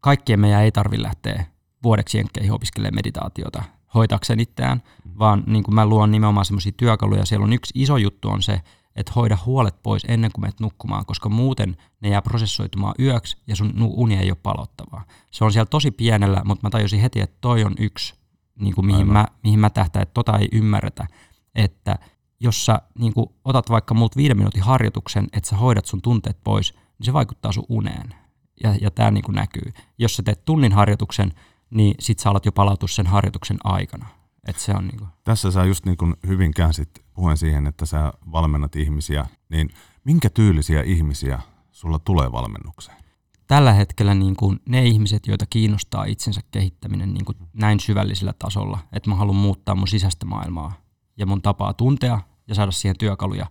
[0.00, 1.46] kaikkien meidän ei tarvitse lähteä
[1.82, 3.62] vuodeksi jenkkeihin opiskelemaan meditaatiota
[3.94, 5.12] hoitakseen itseään, mm.
[5.18, 7.24] vaan niin kuin mä luon nimenomaan semmoisia työkaluja.
[7.24, 8.60] Siellä on yksi iso juttu on se,
[8.96, 13.56] että hoida huolet pois ennen kuin menet nukkumaan, koska muuten ne jää prosessoitumaan yöksi ja
[13.56, 15.04] sun uni ei ole palottavaa.
[15.30, 18.14] Se on siellä tosi pienellä, mutta mä tajusin heti, että toi on yksi,
[18.60, 21.06] niin kuin mihin, mä, mihin mä tähtään, että tota ei ymmärretä,
[21.54, 21.98] että
[22.40, 26.38] jos sä niin kuin otat vaikka muut viiden minuutin harjoituksen, että sä hoidat sun tunteet
[26.44, 28.14] pois, niin se vaikuttaa sun uneen.
[28.62, 29.72] Ja, ja tämä niin näkyy.
[29.98, 31.32] Jos sä teet tunnin harjoituksen,
[31.70, 34.06] niin sit sä alat jo palautua sen harjoituksen aikana.
[34.48, 35.06] Et se on niinku.
[35.24, 39.70] Tässä sä just niin kuin hyvin käänsit puheen siihen, että sä valmennat ihmisiä, niin
[40.04, 41.40] minkä tyylisiä ihmisiä
[41.72, 43.05] sulla tulee valmennukseen?
[43.46, 48.78] Tällä hetkellä niin kuin ne ihmiset, joita kiinnostaa itsensä kehittäminen niin kuin näin syvällisellä tasolla,
[48.92, 50.72] että mä haluan muuttaa mun sisäistä maailmaa
[51.16, 53.46] ja mun tapaa tuntea ja saada siihen työkaluja,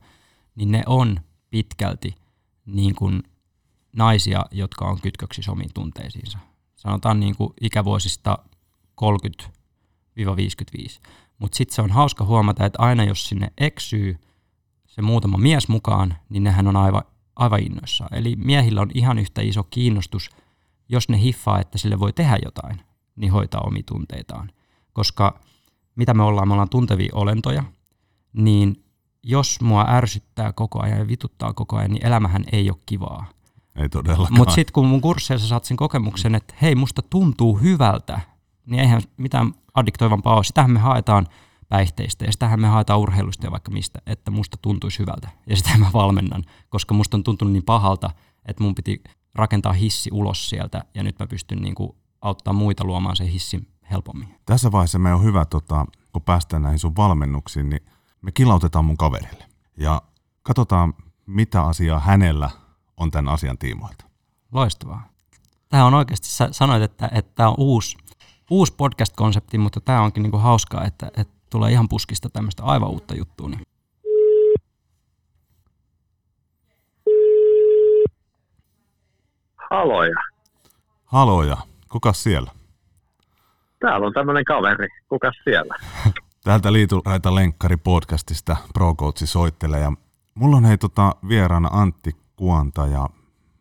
[0.56, 2.16] niin ne on pitkälti
[2.66, 3.24] niin kuin
[3.96, 6.38] naisia, jotka on kytköksissä omiin tunteisiinsa.
[6.76, 8.38] Sanotaan niin kuin ikävuosista
[9.02, 9.06] 30-55.
[11.40, 14.18] Mutta sitten se on hauska huomata, että aina jos sinne eksyy
[14.88, 17.04] se muutama mies mukaan, niin nehän on aivan,
[17.36, 18.18] aivan innoissaan.
[18.18, 20.30] Eli miehillä on ihan yhtä iso kiinnostus,
[20.90, 22.82] jos ne hiffaa, että sille voi tehdä jotain,
[23.16, 24.52] niin hoitaa omi tunteitaan.
[24.94, 25.40] Koska
[25.96, 27.64] mitä me ollaan, me ollaan tuntevia olentoja,
[28.34, 28.84] niin
[29.24, 33.26] jos mua ärsyttää koko ajan ja vituttaa koko ajan, niin elämähän ei ole kivaa.
[33.76, 34.38] Ei todellakaan.
[34.38, 38.20] Mutta sitten kun mun kursseissa saat sen kokemuksen, että hei, musta tuntuu hyvältä,
[38.66, 40.44] niin eihän mitään addiktoivampaa ole.
[40.44, 41.28] Sitähän me haetaan
[41.70, 45.30] päihteistä ja sitähän me haetaan urheilusta ja vaikka mistä, että musta tuntuisi hyvältä.
[45.48, 48.10] Ja sitä mä valmennan, koska musta on tuntunut niin pahalta,
[48.46, 49.04] että mun piti
[49.36, 54.36] rakentaa hissi ulos sieltä ja nyt mä pystyn niinku auttaa muita luomaan sen hissin helpommin.
[54.46, 57.86] Tässä vaiheessa me on hyvä, tota, kun päästään näihin sun valmennuksiin, niin
[58.22, 59.46] me kilautetaan mun kaverille.
[59.78, 60.02] Ja
[60.44, 60.94] katsotaan,
[61.26, 62.50] mitä asiaa hänellä
[62.98, 64.06] on tämän asian tiimoilta.
[64.52, 65.10] Loistavaa.
[65.70, 67.98] Tämä on oikeasti, sä sanoit, että, että tämä on uusi,
[68.50, 73.16] uusi podcast-konsepti, mutta tämä onkin niinku hauskaa, että, että tulee ihan puskista tämmöistä aivan uutta
[73.16, 73.50] juttua.
[73.50, 73.62] Niin.
[79.72, 80.16] Haloja.
[81.06, 81.58] Haloja,
[81.90, 82.52] kuka siellä?
[83.80, 84.88] Täällä on tämmöinen kaveri.
[85.10, 85.76] Kukas siellä?
[86.44, 89.92] Täältä Liituraita Lenkkari podcastista Pro Coach soittelee ja
[90.36, 93.10] mulla on hei tota vieraana Antti Kuanta ja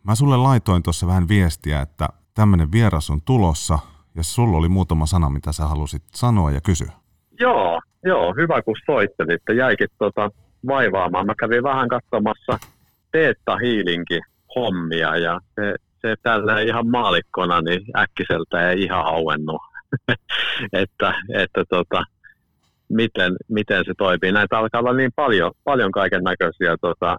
[0.05, 3.79] mä sulle laitoin tuossa vähän viestiä, että tämmöinen vieras on tulossa
[4.15, 6.93] ja sulla oli muutama sana, mitä sä halusit sanoa ja kysyä.
[7.41, 9.53] Joo, joo, hyvä kun soittelitte.
[9.53, 10.31] Jäikin tota
[10.67, 11.27] vaivaamaan.
[11.27, 12.59] Mä kävin vähän katsomassa
[13.13, 14.23] Teetta Hiilinkin
[14.57, 19.63] hommia ja se, se tällä ihan maalikkona niin äkkiseltä ei ihan auennut.
[20.73, 22.03] että, että tota,
[22.89, 24.33] miten, miten se toimii.
[24.33, 27.17] Näitä alkaa olla niin paljon, paljon kaiken näköisiä tota,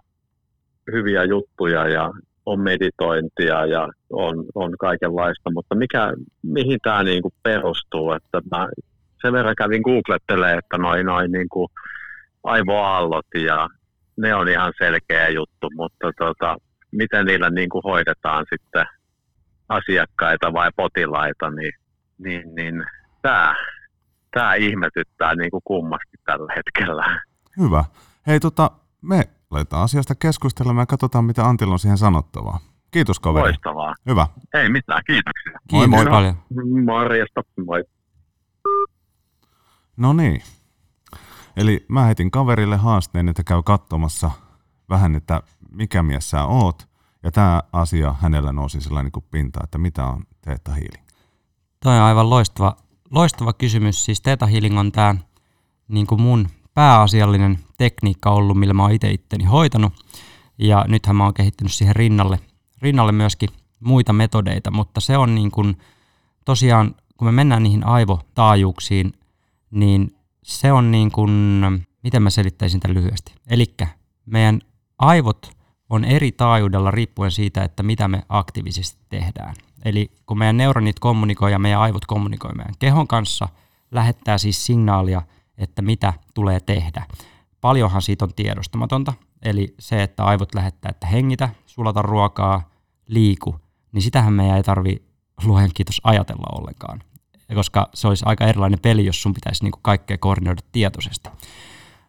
[0.92, 2.10] hyviä juttuja ja
[2.46, 8.68] on meditointia ja on, on kaikenlaista, mutta mikä, mihin tämä niinku perustuu, että mä
[9.22, 11.68] sen verran kävin googlettelemaan, että noin noin niinku
[12.44, 13.68] aivoaallot ja
[14.16, 16.56] ne on ihan selkeä juttu, mutta tota,
[16.92, 18.86] miten niillä niinku hoidetaan sitten
[19.68, 21.72] asiakkaita vai potilaita, niin,
[22.18, 22.84] niin, niin
[23.22, 23.54] tämä
[24.30, 27.20] tää ihmetyttää niinku kummasti tällä hetkellä.
[27.60, 27.84] Hyvä.
[28.26, 28.70] Hei tota,
[29.02, 32.58] me laitetaan asiasta keskustelemaan ja katsotaan, mitä Antilla on siihen sanottavaa.
[32.90, 33.42] Kiitos kaveri.
[33.42, 33.94] Loistavaa.
[34.06, 34.26] Hyvä.
[34.54, 35.58] Ei mitään, kiitoksia.
[35.68, 36.06] Kiitos moi.
[36.06, 36.34] paljon.
[36.84, 37.84] Morjesta, moi.
[39.96, 40.42] No niin.
[41.56, 44.30] Eli mä heitin kaverille haasteen, että käy katsomassa
[44.88, 46.88] vähän, että mikä mies sä oot.
[47.22, 51.06] Ja tämä asia hänellä nousi sellainen kuin pinta, että mitä on Theta Healing.
[51.82, 52.76] Toi on aivan loistava,
[53.10, 54.04] loistava kysymys.
[54.04, 55.14] Siis Theta Healing on tämä
[55.88, 59.92] niin kuin mun pääasiallinen tekniikka ollut, millä mä oon itse itteni hoitanut.
[60.58, 62.40] Ja nythän mä oon kehittänyt siihen rinnalle,
[62.82, 63.48] rinnalle myöskin
[63.80, 65.78] muita metodeita, mutta se on niin kuin,
[66.44, 69.12] tosiaan, kun me mennään niihin aivotaajuuksiin,
[69.70, 71.30] niin se on niin kuin,
[72.02, 73.34] miten mä selittäisin tämän lyhyesti.
[73.50, 73.74] Eli
[74.26, 74.60] meidän
[74.98, 75.56] aivot
[75.90, 79.54] on eri taajuudella riippuen siitä, että mitä me aktiivisesti tehdään.
[79.84, 83.48] Eli kun meidän neuronit kommunikoi ja meidän aivot kommunikoi meidän kehon kanssa,
[83.90, 85.22] lähettää siis signaalia,
[85.58, 87.06] että mitä tulee tehdä.
[87.60, 92.70] Paljonhan siitä on tiedostamatonta, eli se, että aivot lähettää, että hengitä, sulata ruokaa,
[93.06, 93.60] liiku,
[93.92, 95.02] niin sitähän meidän ei tarvi
[95.44, 97.02] luojan kiitos ajatella ollenkaan,
[97.54, 101.28] koska se olisi aika erilainen peli, jos sun pitäisi niinku kaikkea koordinoida tietoisesti.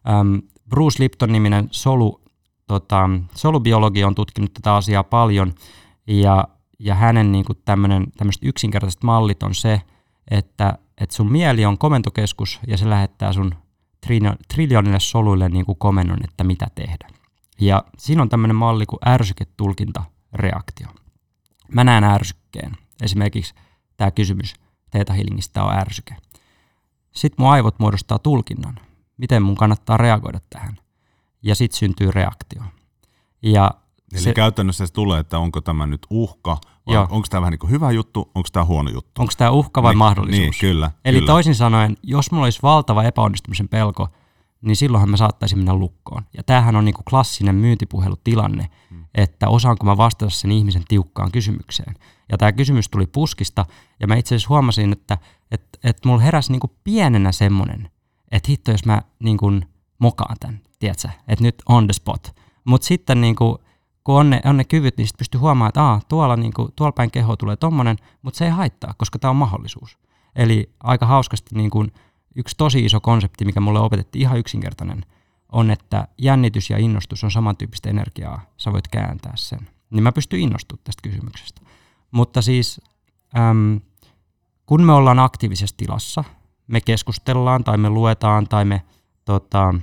[0.08, 0.36] Ähm,
[0.68, 2.20] Bruce Lipton-niminen solu,
[2.66, 5.54] tota, solubiologi on tutkinut tätä asiaa paljon,
[6.06, 6.48] ja,
[6.78, 9.82] ja hänen niinku tämmöiset yksinkertaiset mallit on se,
[10.30, 13.54] että, että sun mieli on komentokeskus, ja se lähettää sun
[14.54, 17.08] triljoonille soluille niin kuin komennon, että mitä tehdä.
[17.60, 20.88] Ja siinä on tämmöinen malli kuin ärsyketulkintareaktio.
[21.72, 22.72] Mä näen ärsykkeen.
[23.02, 23.54] Esimerkiksi
[23.96, 24.54] tämä kysymys
[24.90, 26.16] Theta Healingistä on ärsyke.
[27.12, 28.78] Sitten mun aivot muodostaa tulkinnan.
[29.16, 30.76] Miten mun kannattaa reagoida tähän?
[31.42, 32.62] Ja sitten syntyy reaktio.
[33.42, 33.70] Ja
[34.12, 37.06] Eli se, käytännössä se tulee, että onko tämä nyt uhka, vai Joo.
[37.10, 39.22] onko tämä vähän niin kuin hyvä juttu, onko tämä huono juttu?
[39.22, 40.40] Onko tämä uhka vai niin, mahdollisuus?
[40.40, 40.90] Niin, kyllä.
[41.04, 41.32] Eli kyllä.
[41.32, 44.08] toisin sanoen, jos mulla olisi valtava epäonnistumisen pelko,
[44.62, 46.22] niin silloinhan mä saattaisin mennä lukkoon.
[46.36, 49.04] Ja tämähän on niin kuin klassinen myyntipuhelutilanne, hmm.
[49.14, 51.94] että osaanko mä vastata sen ihmisen tiukkaan kysymykseen.
[52.32, 53.66] Ja tämä kysymys tuli puskista,
[54.00, 55.18] ja mä itse asiassa huomasin, että
[55.50, 57.90] että että mulla heräsi niin kuin pienenä semmoinen,
[58.30, 59.66] että hitto jos mä niin kuin
[59.98, 62.36] mokaan tämän, tiedätkö, että nyt on the spot.
[62.64, 63.58] Mutta sitten niin kuin,
[64.04, 66.72] kun on ne, on ne kyvyt, niin sitten pystyy huomaamaan, että Aa, tuolla, niin kuin,
[66.76, 69.98] tuolla päin keho tulee tommonen, mutta se ei haittaa, koska tämä on mahdollisuus.
[70.36, 71.92] Eli aika hauskasti niin kuin,
[72.36, 75.04] yksi tosi iso konsepti, mikä mulle opetettiin ihan yksinkertainen,
[75.52, 78.40] on, että jännitys ja innostus on samantyyppistä energiaa.
[78.56, 79.68] Sä voit kääntää sen.
[79.90, 81.60] Niin mä pystyn innostumaan tästä kysymyksestä.
[82.10, 82.80] Mutta siis,
[83.38, 83.80] äm,
[84.66, 86.24] kun me ollaan aktiivisessa tilassa,
[86.66, 88.82] me keskustellaan tai me luetaan tai me
[89.24, 89.74] tota,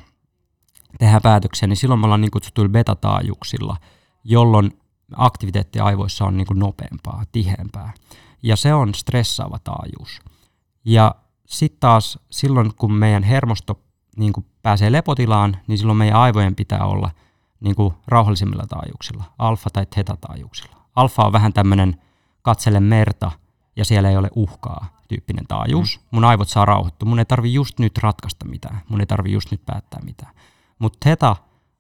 [0.99, 3.77] tehdään päätöksiä, niin silloin me ollaan niin kutsutuilla betataajuuksilla,
[4.23, 4.79] jolloin
[5.15, 7.93] aktiviteetti aivoissa on niin kuin nopeampaa, tiheämpää.
[8.43, 10.21] Ja se on stressaava taajuus.
[10.85, 13.79] Ja sitten taas silloin, kun meidän hermosto
[14.17, 17.11] niin kuin pääsee lepotilaan, niin silloin meidän aivojen pitää olla
[17.59, 17.93] niin kuin
[18.69, 20.75] taajuuksilla, alfa- tai theta-taajuuksilla.
[20.95, 22.01] Alfa on vähän tämmöinen
[22.45, 23.31] katsele merta
[23.75, 25.99] ja siellä ei ole uhkaa tyyppinen taajuus.
[25.99, 26.07] Mm.
[26.11, 27.09] Mun aivot saa rauhoittua.
[27.09, 28.81] Mun ei tarvi just nyt ratkaista mitään.
[28.89, 30.33] Mun ei tarvi just nyt päättää mitään.
[30.79, 31.35] Mutta theta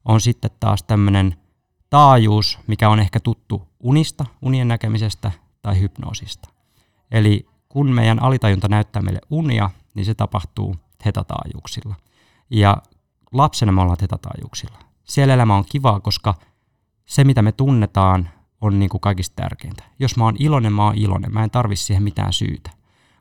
[0.05, 1.35] on sitten taas tämmöinen
[1.89, 6.49] taajuus, mikä on ehkä tuttu unista, unien näkemisestä tai hypnoosista.
[7.11, 10.75] Eli kun meidän alitajunta näyttää meille unia, niin se tapahtuu
[11.05, 11.95] hetataajuuksilla.
[12.49, 12.77] Ja
[13.31, 14.79] lapsena me ollaan hetataajuuksilla.
[15.03, 16.33] Siellä elämä on kivaa, koska
[17.05, 18.29] se mitä me tunnetaan
[18.67, 19.83] on niin kuin kaikista tärkeintä.
[19.99, 21.33] Jos mä oon iloinen, mä oon iloinen.
[21.33, 22.69] Mä en tarvi siihen mitään syytä.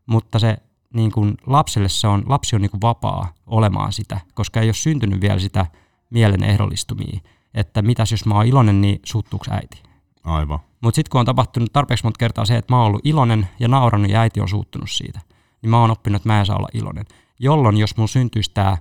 [0.06, 0.56] Mutta se
[0.94, 4.74] niin kuin lapselle se on, lapsi on niin kuin vapaa olemaan sitä, koska ei ole
[4.74, 5.66] syntynyt vielä sitä
[6.10, 7.20] mielen ehdollistumia,
[7.54, 9.82] että mitäs jos mä oon iloinen, niin suuttuuko äiti?
[10.24, 10.58] Aivan.
[10.80, 13.68] Mutta sitten kun on tapahtunut tarpeeksi monta kertaa se, että mä oon ollut iloinen ja
[13.68, 15.20] naurannut ja äiti on suuttunut siitä,
[15.62, 17.04] niin mä oon oppinut, että mä en saa olla iloinen.
[17.38, 18.76] Jolloin jos mun syntyisi tämä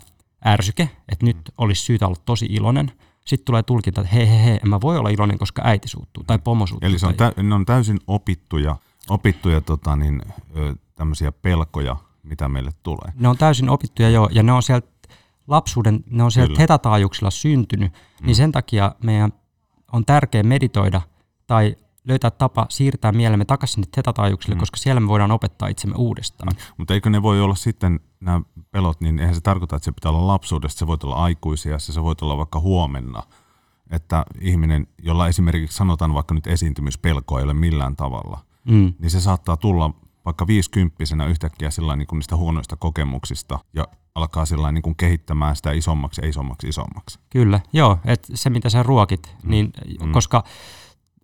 [0.45, 2.91] ärsyke, että nyt olisi syytä olla tosi iloinen,
[3.25, 6.23] sitten tulee tulkinta, että hei hei hei, en mä voi olla iloinen, koska äiti suuttuu
[6.23, 6.89] tai pomo suuttuu.
[6.89, 7.31] Eli se on tai...
[7.31, 8.75] tä- ne on täysin opittuja,
[9.09, 10.21] opittuja tota niin,
[10.95, 13.13] tämmöisiä pelkoja, mitä meille tulee.
[13.15, 14.87] Ne on täysin opittuja joo, ja ne on sieltä
[15.47, 18.25] lapsuuden, ne on sieltä hetataajuuksilla syntynyt, mm.
[18.25, 19.33] niin sen takia meidän
[19.91, 21.01] on tärkeää meditoida
[21.47, 21.75] tai
[22.07, 24.59] löytää tapa siirtää mielemme takaisin sinne tetataajuuksille, mm.
[24.59, 26.53] koska siellä me voidaan opettaa itsemme uudestaan.
[26.53, 26.73] Mm.
[26.77, 30.11] Mutta eikö ne voi olla sitten nämä pelot, niin eihän se tarkoita, että se pitää
[30.11, 33.23] olla lapsuudesta, se voi olla aikuisia, se voi olla vaikka huomenna.
[33.91, 38.93] Että ihminen, jolla esimerkiksi sanotaan vaikka nyt esiintymispelkoa ei ole millään tavalla, mm.
[38.99, 39.93] niin se saattaa tulla
[40.25, 46.21] vaikka viisikymppisenä yhtäkkiä niin kuin niistä huonoista kokemuksista ja alkaa niin kuin kehittämään sitä isommaksi
[46.21, 47.19] ja isommaksi isommaksi.
[47.29, 49.49] Kyllä, joo, että se mitä sä ruokit, mm.
[49.49, 50.11] niin, mm.
[50.11, 50.43] koska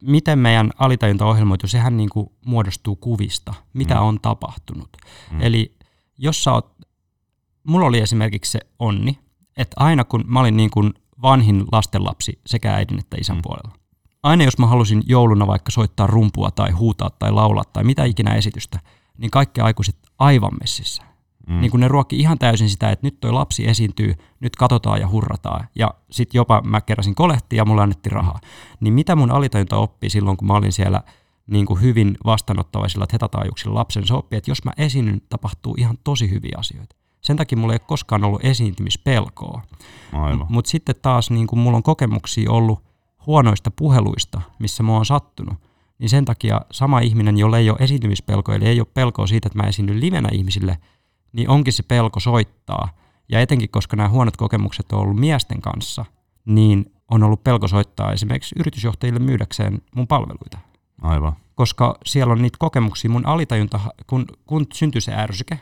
[0.04, 4.02] miten meidän alitajunta ohjelmoitu, sehän niin kuin muodostuu kuvista, mitä mm.
[4.02, 4.98] on tapahtunut.
[5.32, 5.42] Mm.
[5.42, 5.76] Eli
[6.18, 6.78] jos sä oot,
[7.64, 9.20] mulla oli esimerkiksi se onni,
[9.58, 13.42] että aina kun mä olin niin kuin vanhin lastenlapsi sekä äidin että isän mm.
[13.42, 13.72] puolella,
[14.24, 18.36] aina jos mä halusin jouluna vaikka soittaa rumpua tai huutaa tai laulaa tai mitä ikinä
[18.36, 18.80] esitystä,
[19.18, 21.09] niin kaikki aikuiset aivan messissä.
[21.48, 21.62] Mm.
[21.62, 25.10] Niin kun ne ruokki ihan täysin sitä, että nyt toi lapsi esiintyy, nyt katsotaan ja
[25.10, 25.68] hurrataan.
[25.76, 28.40] Ja sitten jopa mä keräsin kolehtia ja mulle annettiin rahaa.
[28.80, 31.02] Niin mitä mun alitajunta oppi silloin, kun mä olin siellä
[31.48, 36.30] niin kuin hyvin vastaanottavaisilla hetataajuuksilla lapsen, se oppi, että jos mä esiinnyn, tapahtuu ihan tosi
[36.30, 36.96] hyviä asioita.
[37.22, 39.62] Sen takia mulla ei ole koskaan ollut esiintymispelkoa.
[40.50, 42.84] Mutta sitten taas niin kuin mulla on kokemuksia ollut
[43.26, 45.54] huonoista puheluista, missä mä oon sattunut,
[46.00, 49.60] niin sen takia sama ihminen, jolle ei ole esiintymispelkoa, eli ei ole pelkoa siitä, että
[49.60, 50.78] mä esiinnyn livenä ihmisille,
[51.34, 52.90] niin onkin se pelko soittaa.
[53.30, 56.06] Ja etenkin, koska nämä huonot kokemukset on ollut miesten kanssa,
[56.46, 60.58] niin on ollut pelko soittaa esimerkiksi yritysjohtajille myydäkseen mun palveluita.
[61.02, 61.34] Aivan.
[61.56, 65.60] Koska siellä on niitä kokemuksia, mun alitajunta, kun, kun syntyy se ärsyke,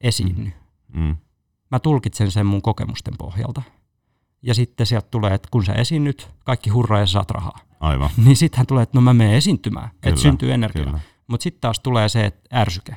[0.00, 0.52] esiinny.
[0.92, 1.02] Mm.
[1.02, 1.16] Mm.
[1.70, 3.62] Mä tulkitsen sen mun kokemusten pohjalta
[4.42, 7.58] ja sitten sieltä tulee, että kun sä esiinnyt, kaikki hurraa ja saat rahaa.
[7.80, 8.10] Aivan.
[8.24, 11.00] niin sittenhän tulee, että no mä menen esiintymään, kyllä, että syntyy energiaa.
[11.26, 12.96] Mutta sitten taas tulee se, että ärsyke.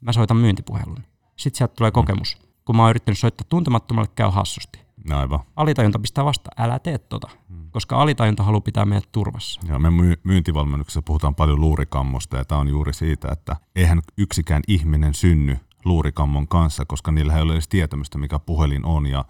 [0.00, 1.04] Mä soitan myyntipuhelun.
[1.36, 2.38] Sitten sieltä tulee kokemus.
[2.40, 2.48] Mm.
[2.64, 4.84] Kun mä oon yrittänyt soittaa tuntemattomalle, käy hassusti.
[5.08, 5.40] No aivan.
[5.56, 7.70] Alitajunta pistää vasta, älä tee tota, mm.
[7.70, 9.60] koska alitajunta haluaa pitää meidät turvassa.
[9.68, 14.62] Joo, me my- myyntivalmennuksessa puhutaan paljon luurikammosta ja tämä on juuri siitä, että eihän yksikään
[14.68, 19.24] ihminen synny luurikammon kanssa, koska niillä ei ole edes tietämystä, mikä puhelin on ja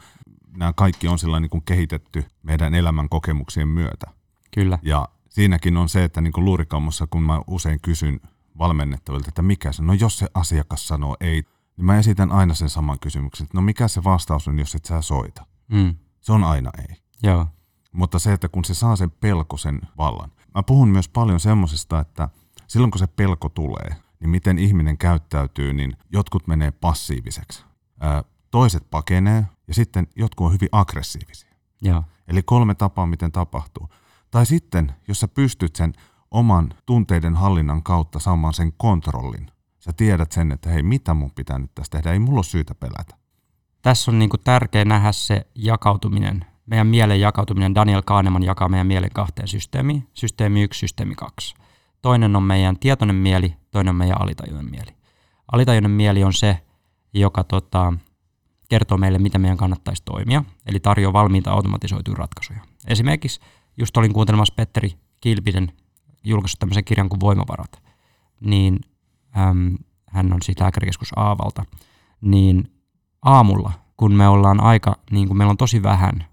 [0.56, 4.06] nämä kaikki on sillä niin kuin kehitetty meidän elämän kokemuksien myötä.
[4.54, 4.78] Kyllä.
[4.82, 8.20] Ja siinäkin on se, että niin kuin luurikammossa, kun mä usein kysyn
[8.58, 11.42] valmennettavilta, että mikä se, no jos se asiakas sanoo ei,
[11.76, 14.84] niin mä esitän aina sen saman kysymyksen, että no mikä se vastaus on, jos et
[14.84, 15.46] sä soita.
[15.68, 15.94] Mm.
[16.20, 16.96] Se on aina ei.
[17.22, 17.46] Joo.
[17.92, 20.30] Mutta se, että kun se saa sen pelkosen vallan.
[20.54, 22.28] Mä puhun myös paljon semmoisesta, että
[22.66, 27.64] silloin kun se pelko tulee, niin miten ihminen käyttäytyy, niin jotkut menee passiiviseksi.
[28.50, 31.54] toiset pakenee, ja sitten jotkut on hyvin aggressiivisia.
[31.82, 32.02] Ja.
[32.28, 33.88] Eli kolme tapaa, miten tapahtuu.
[34.30, 35.92] Tai sitten, jos sä pystyt sen
[36.30, 39.50] oman tunteiden hallinnan kautta saamaan sen kontrollin,
[39.84, 42.74] sä tiedät sen, että hei, mitä mun pitää nyt tässä tehdä, ei mulla ole syytä
[42.74, 43.16] pelätä.
[43.82, 47.74] Tässä on niinku tärkeää nähdä se jakautuminen, meidän mielen jakautuminen.
[47.74, 51.54] Daniel Kahneman jakaa meidän mielen kahteen systeemiin, systeemi 1, systeemi 2.
[52.02, 54.90] Toinen on meidän tietoinen mieli, toinen on meidän alitajuinen mieli.
[55.52, 56.60] Alitajuinen mieli on se,
[57.14, 57.92] joka tota,
[58.68, 62.60] kertoo meille, miten meidän kannattaisi toimia, eli tarjoaa valmiita automatisoituja ratkaisuja.
[62.86, 63.40] Esimerkiksi
[63.76, 65.72] just olin kuuntelemassa Petteri Kilpinen
[66.24, 67.82] julkaissut tämmöisen kirjan kuin Voimavarat,
[68.40, 68.80] niin
[69.38, 69.78] äm,
[70.10, 71.64] hän on siitä lääkärikeskus Aavalta,
[72.20, 72.72] niin
[73.22, 76.24] aamulla, kun me ollaan aika, niin kun meillä on tosi vähän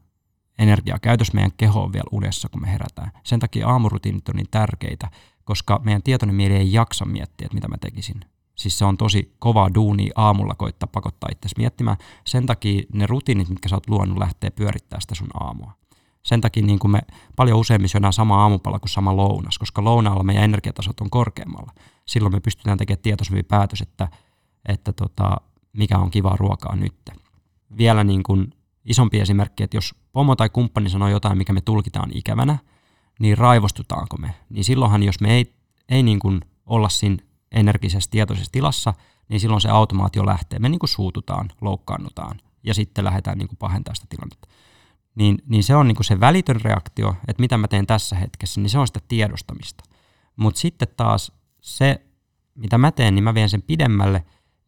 [0.59, 3.11] energiaa käytössä, meidän keho on vielä unessa, kun me herätään.
[3.23, 5.09] Sen takia aamurutiinit on niin tärkeitä,
[5.43, 8.21] koska meidän tietoinen mieli ei jaksa miettiä, että mitä mä tekisin.
[8.55, 11.97] Siis se on tosi kovaa duuni aamulla koittaa pakottaa itse miettimään.
[12.25, 15.73] Sen takia ne rutiinit, mitkä sä oot luonut, lähtee pyörittää sitä sun aamua.
[16.23, 17.01] Sen takia niin kuin me
[17.35, 21.71] paljon useammin syödään sama aamupala kuin sama lounas, koska lounaalla meidän energiatasot on korkeammalla.
[22.05, 24.07] Silloin me pystytään tekemään tietoisempi päätös, että,
[24.65, 25.37] että tota,
[25.73, 26.95] mikä on kivaa ruokaa nyt.
[27.77, 28.53] Vielä niin kuin
[28.85, 32.57] isompi esimerkki, että jos pomo tai kumppani sanoo jotain, mikä me tulkitaan ikävänä,
[33.19, 34.35] niin raivostutaanko me?
[34.49, 35.53] Niin silloinhan, jos me ei,
[35.89, 37.17] ei niin kuin olla siinä
[37.51, 38.93] energisessä tietoisessa tilassa,
[39.29, 40.59] niin silloin se automaatio lähtee.
[40.59, 44.47] Me niin kuin suututaan, loukkaannutaan ja sitten lähdetään niin kuin pahentamaan sitä tilannetta.
[45.15, 48.61] Niin, niin se on niin kuin se välitön reaktio, että mitä mä teen tässä hetkessä,
[48.61, 49.83] niin se on sitä tiedostamista.
[50.35, 52.01] Mutta sitten taas se,
[52.55, 54.25] mitä mä teen, niin mä vien sen pidemmälle,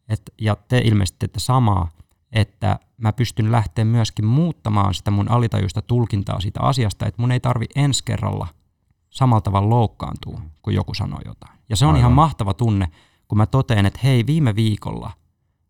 [0.08, 1.90] et, ja te ilmeisesti teette samaa,
[2.32, 7.40] että mä pystyn lähteä myöskin muuttamaan sitä mun alitajuista tulkintaa siitä asiasta, että mun ei
[7.40, 8.46] tarvi ensi kerralla
[9.10, 11.58] samalla tavalla loukkaantua, kun joku sanoo jotain.
[11.68, 12.00] Ja se on Aivan.
[12.00, 12.88] ihan mahtava tunne,
[13.28, 15.10] kun mä totean, että hei, viime viikolla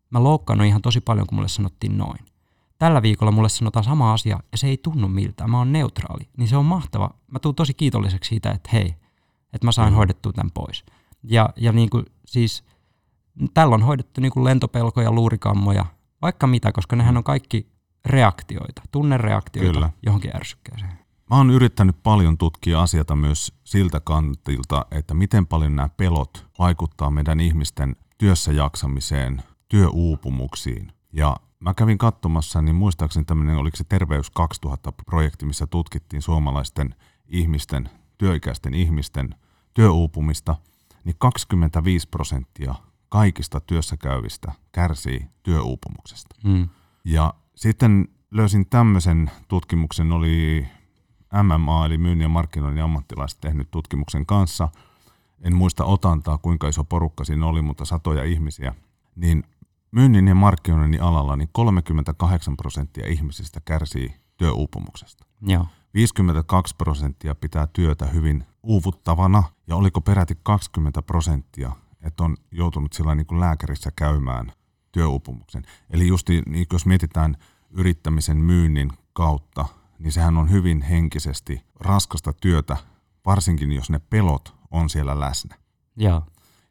[0.09, 2.19] mä loukkaannut ihan tosi paljon, kun mulle sanottiin noin.
[2.77, 6.29] Tällä viikolla mulle sanotaan sama asia ja se ei tunnu miltä, mä oon neutraali.
[6.37, 7.09] Niin se on mahtava.
[7.31, 8.95] Mä tuun tosi kiitolliseksi siitä, että hei,
[9.53, 9.97] että mä sain mm.
[9.97, 10.85] hoidettua tämän pois.
[11.23, 12.63] Ja, ja niin kuin, siis
[13.53, 15.85] tällä on hoidettu niin kuin lentopelkoja, luurikammoja,
[16.21, 17.67] vaikka mitä, koska nehän on kaikki
[18.05, 19.89] reaktioita, tunnereaktioita Kyllä.
[20.05, 20.99] johonkin ärsykkeeseen.
[21.29, 27.11] Mä oon yrittänyt paljon tutkia asiata myös siltä kantilta, että miten paljon nämä pelot vaikuttaa
[27.11, 30.91] meidän ihmisten työssä jaksamiseen, työuupumuksiin.
[31.13, 34.31] Ja mä kävin katsomassa, niin muistaakseni tämmöinen, oliko se Terveys
[34.65, 36.95] 2000-projekti, missä tutkittiin suomalaisten
[37.27, 39.35] ihmisten, työikäisten ihmisten
[39.73, 40.55] työuupumista,
[41.03, 42.75] niin 25 prosenttia
[43.09, 46.35] kaikista työssä käyvistä kärsii työuupumuksesta.
[46.43, 46.69] Mm.
[47.05, 50.67] Ja sitten löysin tämmöisen tutkimuksen, oli
[51.43, 54.69] MMA eli myynnin ja markkinoinnin ammattilaiset tehnyt tutkimuksen kanssa.
[55.41, 58.75] En muista otantaa, kuinka iso porukka siinä oli, mutta satoja ihmisiä.
[59.15, 59.43] Niin
[59.95, 65.25] myynnin ja markkinoinnin alalla niin 38 prosenttia ihmisistä kärsii työuupumuksesta.
[65.41, 65.67] Joo.
[65.93, 71.71] 52 prosenttia pitää työtä hyvin uuvuttavana ja oliko peräti 20 prosenttia
[72.05, 74.51] että on joutunut sillä niin kuin lääkärissä käymään
[74.91, 75.63] työuupumuksen.
[75.89, 77.37] Eli just niin, jos mietitään
[77.69, 79.65] yrittämisen myynnin kautta,
[79.99, 82.77] niin sehän on hyvin henkisesti raskasta työtä,
[83.25, 85.55] varsinkin jos ne pelot on siellä läsnä.
[85.95, 86.21] Ja,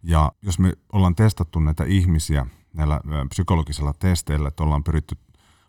[0.03, 5.17] ja jos me ollaan testattu näitä ihmisiä näillä psykologisilla testeillä, että ollaan pyritty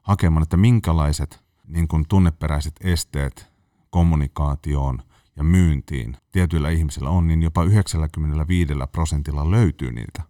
[0.02, 3.48] hakemaan, että minkälaiset niin kuin tunneperäiset esteet
[3.90, 5.02] kommunikaatioon–
[5.36, 10.24] ja myyntiin tietyillä ihmisillä on, niin jopa 95 prosentilla löytyy niitä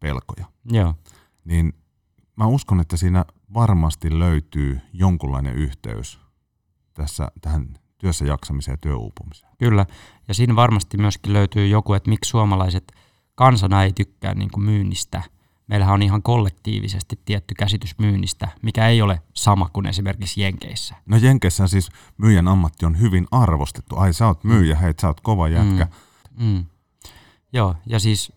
[0.00, 0.46] pelkoja.
[0.64, 0.94] Joo.
[1.44, 1.72] Niin
[2.36, 6.20] mä uskon, että siinä varmasti löytyy jonkunlainen yhteys
[6.94, 9.52] tässä tähän työssä jaksamiseen ja työuupumiseen.
[9.58, 9.86] Kyllä,
[10.28, 12.92] ja siinä varmasti myöskin löytyy joku, että miksi suomalaiset
[13.34, 15.22] kansana ei tykkää niin kuin myynnistä–
[15.66, 20.94] meillähän on ihan kollektiivisesti tietty käsitys myynnistä, mikä ei ole sama kuin esimerkiksi Jenkeissä.
[21.06, 23.96] No Jenkeissä siis myyjän ammatti on hyvin arvostettu.
[23.96, 25.86] Ai sä oot myyjä, hei sä oot kova jätkä.
[26.38, 26.46] Mm.
[26.46, 26.64] Mm.
[27.52, 28.32] Joo, ja siis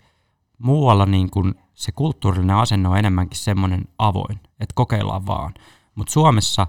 [0.58, 5.54] muualla niin kun se kulttuurinen asenne on enemmänkin semmoinen avoin, että kokeillaan vaan.
[5.96, 6.68] Mutta Suomessa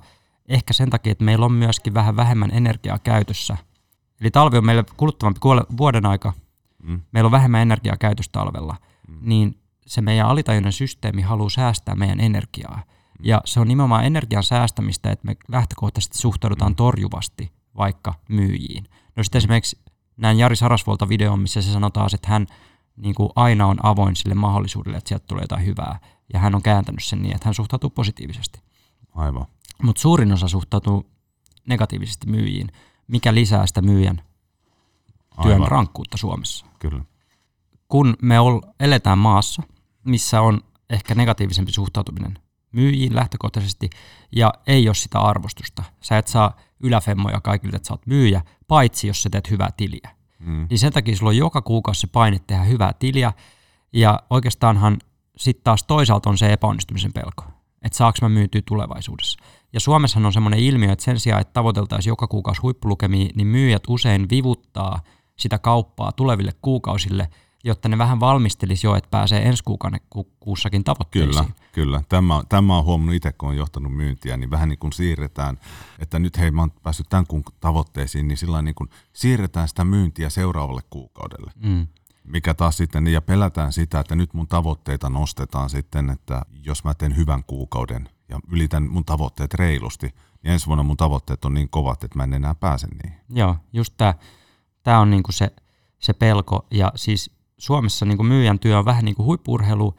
[0.48, 3.56] ehkä sen takia, että meillä on myöskin vähän vähemmän energiaa käytössä.
[4.20, 5.40] Eli talvi on meillä kuluttavampi
[5.76, 6.32] vuoden aika,
[6.82, 7.00] mm.
[7.12, 8.76] meillä on vähemmän energiaa käytössä talvella,
[9.08, 9.18] mm.
[9.20, 9.58] niin
[9.88, 12.82] se meidän alitajunnan systeemi haluaa säästää meidän energiaa.
[13.22, 18.84] Ja se on nimenomaan energian säästämistä, että me lähtökohtaisesti suhtaudutaan torjuvasti vaikka myyjiin.
[19.16, 19.78] No sitten esimerkiksi
[20.16, 22.46] näin Jari Sarasvolta videon, missä se sanotaan, että hän
[22.96, 25.98] niin kuin aina on avoin sille mahdollisuudelle, että sieltä tulee jotain hyvää.
[26.32, 28.60] Ja hän on kääntänyt sen niin, että hän suhtautuu positiivisesti.
[29.14, 29.46] Aivan.
[29.82, 31.10] Mutta suurin osa suhtautuu
[31.66, 32.68] negatiivisesti myyjiin,
[33.06, 34.22] mikä lisää sitä myyjän
[35.42, 35.68] työn Aivan.
[35.68, 36.66] rankkuutta Suomessa.
[36.78, 37.04] Kyllä.
[37.88, 39.62] Kun me ol, eletään maassa,
[40.08, 42.38] missä on ehkä negatiivisempi suhtautuminen
[42.72, 43.90] myyjiin lähtökohtaisesti
[44.36, 45.82] ja ei ole sitä arvostusta.
[46.00, 50.10] Sä et saa yläfemmoja kaikille, että sä oot myyjä, paitsi jos sä teet hyvää tiliä.
[50.38, 50.66] Mm.
[50.70, 53.32] Niin sen takia sulla on joka kuukausi se paine tehdä hyvää tiliä
[53.92, 54.98] ja oikeastaanhan
[55.36, 57.44] sitten taas toisaalta on se epäonnistumisen pelko,
[57.82, 59.38] että saaks mä myytyä tulevaisuudessa.
[59.72, 63.82] Ja Suomessahan on semmoinen ilmiö, että sen sijaan, että tavoiteltaisiin joka kuukausi huippulukemia, niin myyjät
[63.88, 65.00] usein vivuttaa
[65.36, 67.28] sitä kauppaa tuleville kuukausille–
[67.64, 70.00] jotta ne vähän valmistelisi jo, että pääsee ensi kuukauden
[70.40, 71.44] kuussakin tavoitteisiin.
[71.44, 72.02] Kyllä, kyllä.
[72.08, 75.58] Tämä, tämä on huomannut itse, kun on johtanut myyntiä, niin vähän niin kuin siirretään,
[75.98, 79.84] että nyt hei, mä oon päässyt tämän kuun tavoitteisiin, niin sillä niin kuin siirretään sitä
[79.84, 81.52] myyntiä seuraavalle kuukaudelle.
[81.56, 81.86] Mm.
[82.24, 86.94] Mikä taas sitten, ja pelätään sitä, että nyt mun tavoitteita nostetaan sitten, että jos mä
[86.94, 91.68] teen hyvän kuukauden ja ylitän mun tavoitteet reilusti, niin ensi vuonna mun tavoitteet on niin
[91.68, 93.20] kovat, että mä en enää pääse niihin.
[93.28, 93.94] Joo, just
[94.82, 95.50] tämä, on niin kuin se,
[95.98, 99.94] se pelko, ja siis Suomessa niin kuin myyjän työ on vähän niin kuin huippurheilu.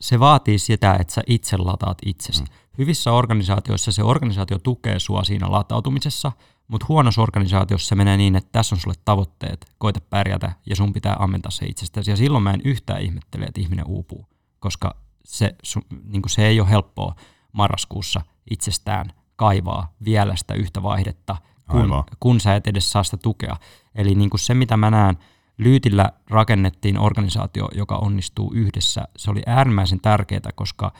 [0.00, 2.42] Se vaatii sitä, että sä itse lataat itsesi.
[2.42, 2.48] Mm.
[2.78, 6.32] Hyvissä organisaatioissa se organisaatio tukee sua siinä latautumisessa,
[6.68, 10.92] mutta huonossa organisaatiossa se menee niin, että tässä on sulle tavoitteet, koita pärjätä ja sun
[10.92, 12.10] pitää ammentaa se itsestäsi.
[12.10, 14.26] Ja silloin mä en yhtään ihmettele, että ihminen uupuu,
[14.58, 15.56] koska se,
[16.04, 17.14] niin kuin se ei ole helppoa
[17.52, 21.36] marraskuussa itsestään kaivaa vielä sitä yhtä vaihdetta,
[21.70, 23.56] kun, kun sä et edes saa sitä tukea.
[23.94, 25.18] Eli niin kuin se, mitä mä näen–
[25.58, 29.08] Lyytillä rakennettiin organisaatio, joka onnistuu yhdessä.
[29.16, 30.92] Se oli äärimmäisen tärkeää, koska,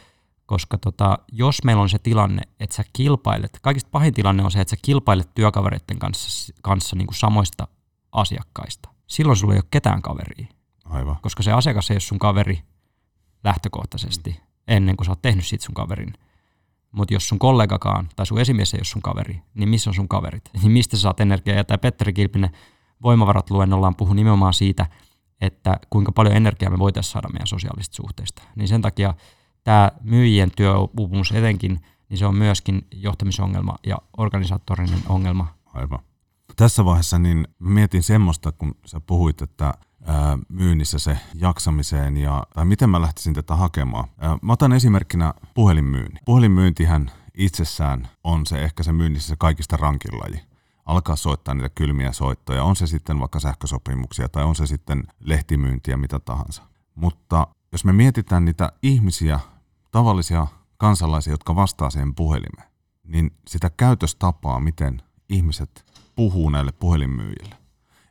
[0.46, 4.60] koska tota, jos meillä on se tilanne, että sä kilpailet, kaikista pahin tilanne on se,
[4.60, 7.68] että sä kilpailet työkavereiden kanssa, kanssa niin kuin samoista
[8.12, 8.88] asiakkaista.
[9.06, 10.46] Silloin sulla ei ole ketään kaveria.
[10.84, 11.16] Aivan.
[11.22, 12.62] Koska se asiakas ei ole sun kaveri
[13.44, 14.46] lähtökohtaisesti mm.
[14.68, 16.12] ennen kuin sä oot tehnyt siitä sun kaverin.
[16.92, 20.08] Mutta jos sun kollegakaan tai sun esimies ei ole sun kaveri, niin missä on sun
[20.08, 20.50] kaverit?
[20.62, 21.56] Niin mistä sä saat energiaa?
[21.56, 22.50] Ja tämä Petteri Kilpinen
[23.04, 24.86] voimavarat luennollaan puhuu nimenomaan siitä,
[25.40, 28.42] että kuinka paljon energiaa me voitaisiin saada meidän sosiaalisista suhteista.
[28.56, 29.14] Niin sen takia
[29.64, 35.54] tämä myyjien työuupumus etenkin, niin se on myöskin johtamisongelma ja organisaattorinen ongelma.
[35.74, 35.98] Aivan.
[36.56, 39.74] Tässä vaiheessa niin mietin semmoista, kun sä puhuit, että
[40.48, 44.08] myynnissä se jaksamiseen ja tai miten mä lähtisin tätä hakemaan.
[44.42, 46.20] Mä otan esimerkkinä puhelinmyynnin.
[46.24, 50.53] Puhelinmyyntihän itsessään on se ehkä se myynnissä se kaikista rankin laji
[50.86, 55.96] alkaa soittaa niitä kylmiä soittoja, on se sitten vaikka sähkösopimuksia tai on se sitten lehtimyyntiä,
[55.96, 56.62] mitä tahansa.
[56.94, 59.40] Mutta jos me mietitään niitä ihmisiä,
[59.90, 62.68] tavallisia kansalaisia, jotka vastaa siihen puhelimeen,
[63.04, 67.56] niin sitä käytöstapaa, miten ihmiset puhuu näille puhelinmyyjille.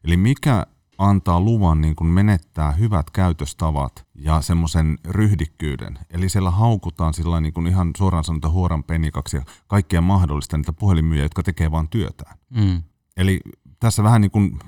[0.04, 0.66] Eli mikä
[1.10, 5.99] antaa luvan niin kuin menettää hyvät käytöstavat ja semmoisen ryhdikkyyden.
[6.10, 10.74] Eli siellä haukutaan sillä niin kuin ihan suoraan sanota huoran penikaksi ja kaikkia mahdollista niitä
[10.74, 12.38] puhelinmyyjiä, jotka tekee vain työtään.
[12.49, 12.84] Mm.
[13.18, 13.39] Eli
[13.80, 14.60] tässä vähän niin kuin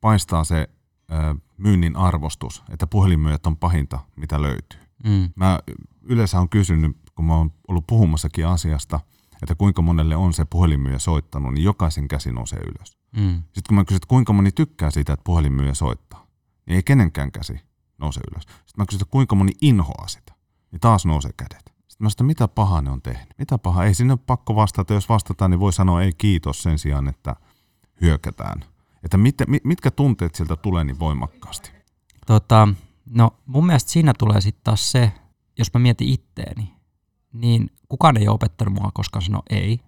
[0.00, 0.68] paistaa se
[1.10, 4.80] ö, myynnin arvostus, että puhelinmyyjät on pahinta, mitä löytyy.
[5.04, 5.30] Mm.
[5.36, 5.58] Mä
[6.02, 9.00] yleensä on kysynyt, kun mä oon ollut puhumassakin asiasta,
[9.42, 12.96] että kuinka monelle on se puhelinmyyjä soittanut, niin jokaisen käsi nousee ylös.
[13.16, 13.42] Mm.
[13.42, 16.26] Sitten kun mä kysyn, että kuinka moni tykkää siitä, että puhelinmyyjä soittaa,
[16.66, 17.60] niin ei kenenkään käsi
[17.98, 18.42] nouse ylös.
[18.42, 20.34] Sitten mä kysyn, että kuinka moni inhoaa sitä,
[20.70, 21.74] niin taas nousee kädet.
[21.88, 23.28] Sitten mä sanoin, mitä pahaa ne on tehnyt.
[23.38, 23.84] Mitä pahaa?
[23.84, 24.94] Ei sinne ole pakko vastata.
[24.94, 27.36] Jos vastataan, niin voi sanoa ei kiitos sen sijaan, että
[28.00, 28.64] hyökätään.
[29.02, 29.34] Että mit,
[29.64, 31.70] mitkä tunteet sieltä tulee niin voimakkaasti?
[32.26, 32.68] Tota,
[33.10, 35.12] no mun mielestä siinä tulee sitten taas se,
[35.58, 36.74] jos mä mietin itteeni,
[37.32, 39.80] niin kukaan ei ole opettanut mua koskaan sanoa ei.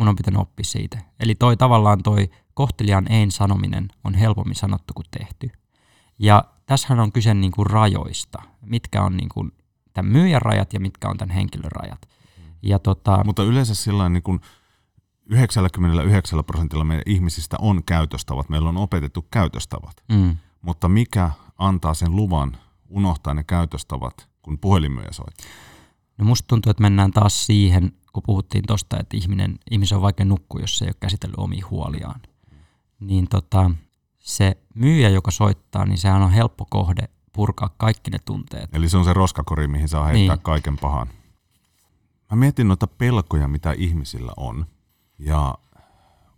[0.00, 0.98] Mun on pitänyt oppia siitä.
[1.20, 5.50] Eli toi tavallaan toi kohtelijan ein sanominen on helpommin sanottu kuin tehty.
[6.18, 9.52] Ja tässähän on kyse niin kuin rajoista, mitkä on niin kuin
[9.92, 12.08] tämän myyjän rajat ja mitkä on tämän henkilön rajat.
[12.62, 14.40] Ja tota, Mutta yleensä sillä niin kuin
[15.26, 19.96] 99 prosentilla meidän ihmisistä on käytöstavat, meillä on opetettu käytöstavat.
[20.12, 20.36] Mm.
[20.62, 22.56] Mutta mikä antaa sen luvan
[22.88, 25.46] unohtaa ne käytöstavat, kun puhelinmyyjä soittaa?
[26.18, 30.26] No musta tuntuu, että mennään taas siihen, kun puhuttiin tuosta, että ihminen, ihmisen on vaikea
[30.26, 32.20] nukkua, jos se ei ole käsitellyt omia huoliaan
[33.00, 33.70] niin tota,
[34.18, 38.74] se myyjä, joka soittaa, niin sehän on helppo kohde purkaa kaikki ne tunteet.
[38.74, 40.42] Eli se on se roskakori, mihin saa heittää niin.
[40.42, 41.08] kaiken pahan.
[42.30, 44.66] Mä mietin noita pelkoja, mitä ihmisillä on.
[45.18, 45.54] Ja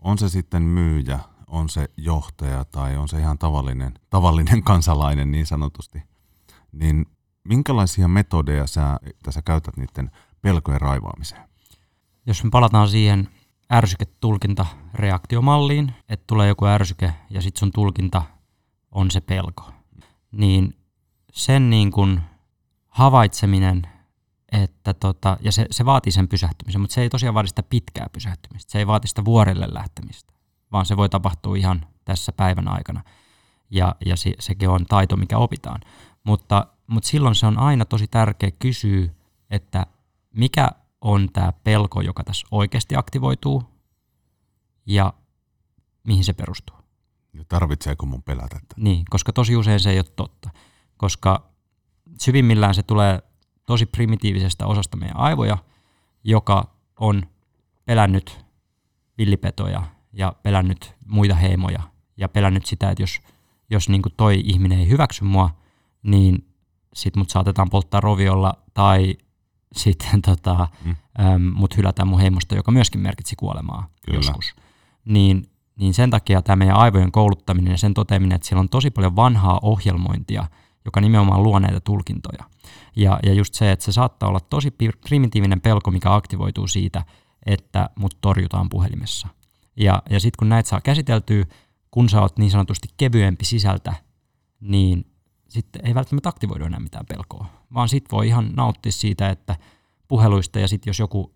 [0.00, 5.46] on se sitten myyjä, on se johtaja tai on se ihan tavallinen, tavallinen kansalainen niin
[5.46, 6.02] sanotusti.
[6.72, 7.06] Niin
[7.44, 10.10] minkälaisia metodeja sä tässä käytät niiden
[10.42, 11.51] pelkojen raivaamiseen?
[12.26, 13.28] Jos me palataan siihen
[13.72, 18.22] ärsyketulkinta reaktiomalliin, että tulee joku ärsyke ja sitten sun tulkinta
[18.90, 19.72] on se pelko.
[20.32, 20.76] Niin
[21.32, 22.20] sen niin kuin
[22.88, 23.82] havaitseminen,
[24.52, 28.06] että tota, ja se, se vaatii sen pysähtymisen, mutta se ei tosiaan vaadi sitä pitkää
[28.12, 28.72] pysähtymistä.
[28.72, 30.32] Se ei vaati sitä vuorelle lähtemistä,
[30.72, 33.04] vaan se voi tapahtua ihan tässä päivän aikana.
[33.70, 35.80] Ja, ja se, sekin on taito, mikä opitaan.
[36.24, 39.08] Mutta, mutta silloin se on aina tosi tärkeä kysyä,
[39.50, 39.86] että
[40.34, 40.68] mikä
[41.02, 43.62] on tämä pelko, joka tässä oikeasti aktivoituu
[44.86, 45.12] ja
[46.04, 46.76] mihin se perustuu.
[47.32, 48.74] Ja tarvitseeko mun pelätä tätä?
[48.76, 50.50] Niin, koska tosi usein se ei ole totta.
[50.96, 51.50] Koska
[52.20, 53.22] syvimmillään se tulee
[53.66, 55.58] tosi primitiivisestä osasta meidän aivoja,
[56.24, 57.22] joka on
[57.84, 58.44] pelännyt
[59.18, 59.82] villipetoja
[60.12, 61.82] ja pelännyt muita heimoja
[62.16, 63.20] ja pelännyt sitä, että jos,
[63.70, 65.50] jos niin kuin toi ihminen ei hyväksy mua,
[66.02, 66.48] niin
[66.94, 69.16] sit mut saatetaan polttaa roviolla tai
[69.76, 70.96] sitten tota, mm.
[71.54, 74.18] mut hylätään mun heimosta, joka myöskin merkitsi kuolemaa Kyllä.
[74.18, 74.54] joskus.
[75.04, 78.90] Niin, niin sen takia tämä meidän aivojen kouluttaminen ja sen toteaminen, että siellä on tosi
[78.90, 80.46] paljon vanhaa ohjelmointia,
[80.84, 82.44] joka nimenomaan luo näitä tulkintoja.
[82.96, 84.74] Ja, ja just se, että se saattaa olla tosi
[85.08, 87.04] primitiivinen pelko, mikä aktivoituu siitä,
[87.46, 89.28] että mut torjutaan puhelimessa.
[89.76, 91.44] Ja, ja sitten kun näitä saa käsiteltyä,
[91.90, 93.94] kun sä oot niin sanotusti kevyempi sisältä,
[94.60, 95.11] niin
[95.52, 99.56] sitten ei välttämättä aktivoidu enää mitään pelkoa, vaan sitten voi ihan nauttia siitä, että
[100.08, 101.32] puheluista ja sitten jos joku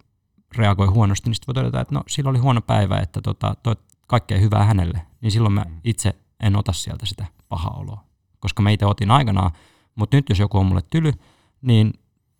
[0.56, 3.76] reagoi huonosti, niin sitten voi todeta, että no sillä oli huono päivä, että tota, toi
[4.06, 5.80] kaikkea hyvää hänelle, niin silloin mä mm.
[5.84, 8.04] itse en ota sieltä sitä pahaa oloa,
[8.40, 9.50] koska mä itse otin aikanaan,
[9.94, 11.12] mutta nyt jos joku on mulle tyly,
[11.62, 11.92] niin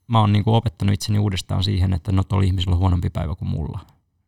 [0.09, 3.49] mä oon niinku opettanut itseni uudestaan siihen, että no tuolla ihmisellä on huonompi päivä kuin
[3.49, 3.81] mulla.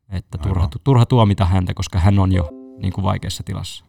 [0.08, 2.50] Että turha, turha tuomita häntä, koska hän on jo
[2.82, 3.84] niinku vaikeassa tilassa.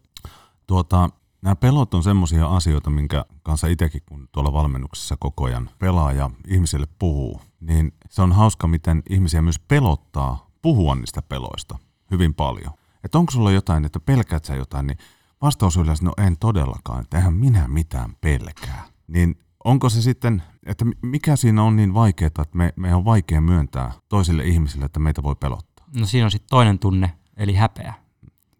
[0.67, 1.09] Tuota,
[1.41, 6.29] nämä pelot on semmoisia asioita, minkä kanssa itsekin, kun tuolla valmennuksessa koko ajan pelaa ja
[6.47, 11.77] ihmisille puhuu, niin se on hauska, miten ihmisiä myös pelottaa puhua niistä peloista
[12.11, 12.73] hyvin paljon.
[13.03, 14.97] Että onko sulla jotain, että pelkäät sä jotain, niin
[15.41, 18.83] vastaus yleensä, no en todellakaan, että eihän minä mitään pelkää.
[19.07, 23.41] Niin onko se sitten, että mikä siinä on niin vaikeaa, että me, me on vaikea
[23.41, 25.85] myöntää toisille ihmisille, että meitä voi pelottaa?
[25.99, 27.93] No siinä on sitten toinen tunne, eli häpeä.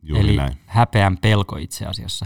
[0.03, 0.57] Juuri eli näin.
[0.65, 2.25] häpeän pelko itse asiassa.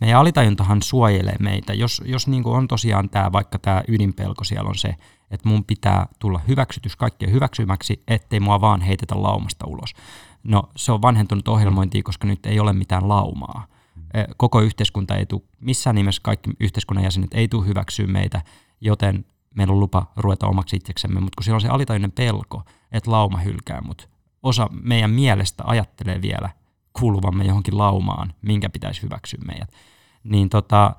[0.00, 1.74] Meidän alitajuntahan suojelee meitä.
[1.74, 4.94] Jos, jos niin on tosiaan tämä, vaikka tämä ydinpelko siellä on se,
[5.30, 9.94] että mun pitää tulla hyväksytys kaikkien hyväksymäksi, ettei mua vaan heitetä laumasta ulos.
[10.42, 13.66] No se on vanhentunut ohjelmointi, koska nyt ei ole mitään laumaa.
[14.14, 18.42] E, koko yhteiskunta ei tule, missään nimessä kaikki yhteiskunnan jäsenet ei tule hyväksyä meitä,
[18.80, 22.62] joten meillä on lupa ruveta omaksi itseksemme, mutta kun siellä on se alitajuinen pelko,
[22.92, 24.08] että lauma hylkää mut,
[24.42, 26.50] osa meidän mielestä ajattelee vielä
[27.00, 29.72] kuuluvamme johonkin laumaan, minkä pitäisi hyväksyä meidät,
[30.24, 30.96] niin, tota,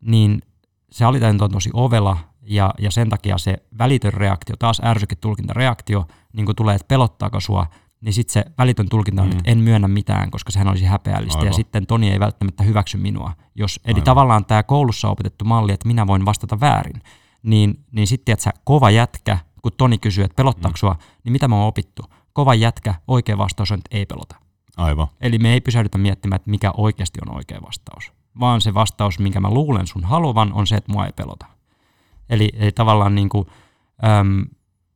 [0.00, 0.42] niin
[0.90, 6.46] se alitajunta on tosi ovela ja, ja sen takia se välitön reaktio, taas ärsyketulkintareaktio, niin
[6.46, 7.66] kun tulee, että pelottaako sua,
[8.00, 9.32] niin sitten se välitön tulkinta on, mm.
[9.32, 11.38] että en myönnä mitään, koska sehän olisi häpeällistä.
[11.38, 11.46] Aivan.
[11.46, 13.32] Ja sitten Toni ei välttämättä hyväksy minua.
[13.54, 14.04] Jos, eli Aivan.
[14.04, 17.02] tavallaan tämä koulussa opetettu malli, että minä voin vastata väärin,
[17.42, 20.78] niin, niin sitten että sä kova jätkä, kun Toni kysyy, että pelottaako mm.
[20.78, 22.02] sua, niin mitä me on opittu?
[22.32, 24.36] Kova jätkä, oikea vastaus on, että ei pelota.
[24.76, 25.06] Aivan.
[25.20, 29.40] Eli me ei pysähdytä miettimään, että mikä oikeasti on oikea vastaus, vaan se vastaus, minkä
[29.40, 31.46] mä luulen sun haluavan, on se, että mua ei pelota.
[32.30, 33.46] Eli, eli tavallaan niin kuin,
[34.04, 34.44] äm,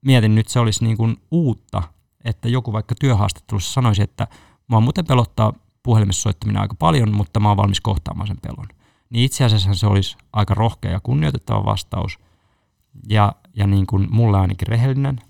[0.00, 1.82] mietin nyt, se olisi niin kuin uutta,
[2.24, 4.26] että joku vaikka työhaastattelussa sanoisi, että
[4.68, 5.52] mua muuten pelottaa
[5.82, 8.68] puhelimessa soittaminen aika paljon, mutta mä oon valmis kohtaamaan sen pelon.
[9.10, 12.18] Niin itse asiassa se olisi aika rohkea ja kunnioitettava vastaus,
[13.08, 15.20] ja, ja niin kuin mulle ainakin rehellinen,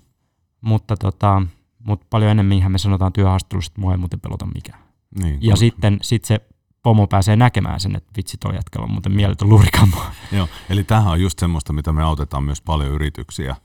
[0.61, 1.41] mutta tota,
[1.85, 4.79] mutta paljon enemmän me sanotaan työhaastattelussa, että mua ei muuten pelota mikään.
[5.19, 6.41] Niin, ja sitten sit se
[6.83, 9.97] pomo pääsee näkemään sen, että vitsi toi jätkällä on muuten mieletön lurikamo.
[10.31, 13.55] Joo, eli tämähän on just semmoista, mitä me autetaan myös paljon yrityksiä,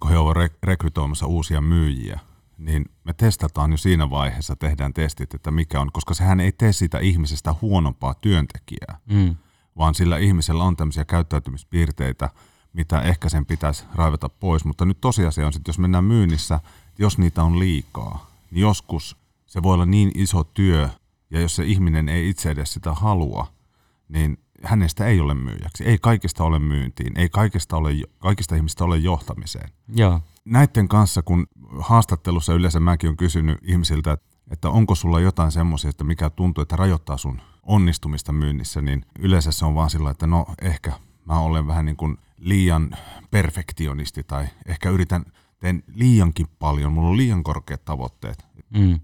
[0.00, 2.20] kun he ovat re- rekrytoimassa uusia myyjiä,
[2.58, 6.72] niin me testataan jo siinä vaiheessa, tehdään testit, että mikä on, koska sehän ei tee
[6.72, 9.36] sitä ihmisestä huonompaa työntekijää, mm.
[9.78, 12.30] vaan sillä ihmisellä on tämmöisiä käyttäytymispiirteitä,
[12.72, 16.60] mitä ehkä sen pitäisi raivata pois, mutta nyt tosiasia on, että jos mennään myynnissä–
[16.98, 19.16] jos niitä on liikaa, niin joskus
[19.46, 20.88] se voi olla niin iso työ,
[21.30, 23.46] ja jos se ihminen ei itse edes sitä halua,
[24.08, 25.84] niin hänestä ei ole myyjäksi.
[25.84, 29.70] Ei kaikista ole myyntiin, ei kaikista, ole, kaikista ihmistä ole johtamiseen.
[29.88, 30.20] Joo.
[30.44, 31.46] Näiden kanssa, kun
[31.78, 34.18] haastattelussa yleensä mäkin olen kysynyt ihmisiltä,
[34.50, 39.52] että onko sulla jotain semmoisia, että mikä tuntuu, että rajoittaa sun onnistumista myynnissä, niin yleensä
[39.52, 40.92] se on vaan sillä, että no ehkä
[41.24, 42.96] mä olen vähän niin kuin liian
[43.30, 45.24] perfektionisti tai ehkä yritän
[45.62, 48.46] teen liiankin paljon, mulla on liian korkeat tavoitteet.
[48.70, 49.00] Mm.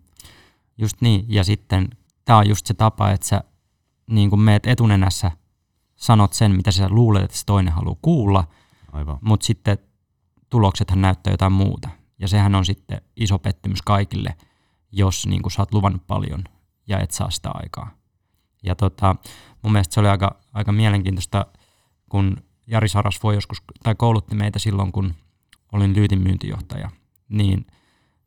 [0.78, 1.88] Just niin, ja sitten
[2.24, 3.44] tämä on just se tapa, että sä
[4.10, 5.30] niin kun meet etunenässä,
[5.96, 8.44] sanot sen, mitä sä luulet, että se toinen haluaa kuulla,
[9.20, 9.78] mutta sitten
[10.50, 11.88] tuloksethan näyttää jotain muuta.
[12.18, 14.34] Ja sehän on sitten iso pettymys kaikille,
[14.92, 16.44] jos niin kun sä oot luvannut paljon
[16.88, 17.90] ja et saa sitä aikaa.
[18.62, 19.16] Ja tota,
[19.62, 21.46] mun mielestä se oli aika, aika mielenkiintoista,
[22.08, 22.36] kun
[22.66, 25.14] Jari Sarasvo joskus, tai koulutti meitä silloin, kun
[25.72, 26.90] olin Lyytin myyntijohtaja,
[27.28, 27.66] niin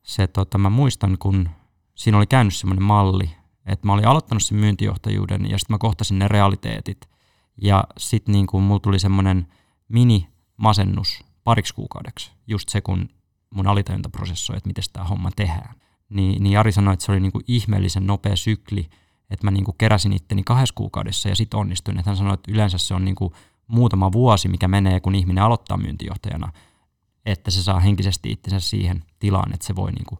[0.03, 1.49] se, tota, mä muistan, kun
[1.95, 3.31] siinä oli käynyt semmoinen malli,
[3.65, 7.09] että mä olin aloittanut sen myyntijohtajuuden ja sitten mä kohtasin ne realiteetit.
[7.61, 9.47] Ja sitten niin kuin mulla tuli semmoinen
[9.87, 13.09] mini-masennus pariksi kuukaudeksi, just se, kun
[13.49, 15.75] mun alitajunta prosessoi, että miten tämä homma tehdään.
[16.09, 18.89] Niin, niin Jari sanoi, että se oli niin kuin ihmeellisen nopea sykli,
[19.29, 21.99] että mä niin kuin keräsin itteni kahdessa kuukaudessa ja sitten onnistuin.
[21.99, 23.33] Että hän sanoi, että yleensä se on niin kuin
[23.67, 26.51] muutama vuosi, mikä menee, kun ihminen aloittaa myyntijohtajana–
[27.25, 30.19] että se saa henkisesti itsensä siihen tilaan, että se voi niin kuin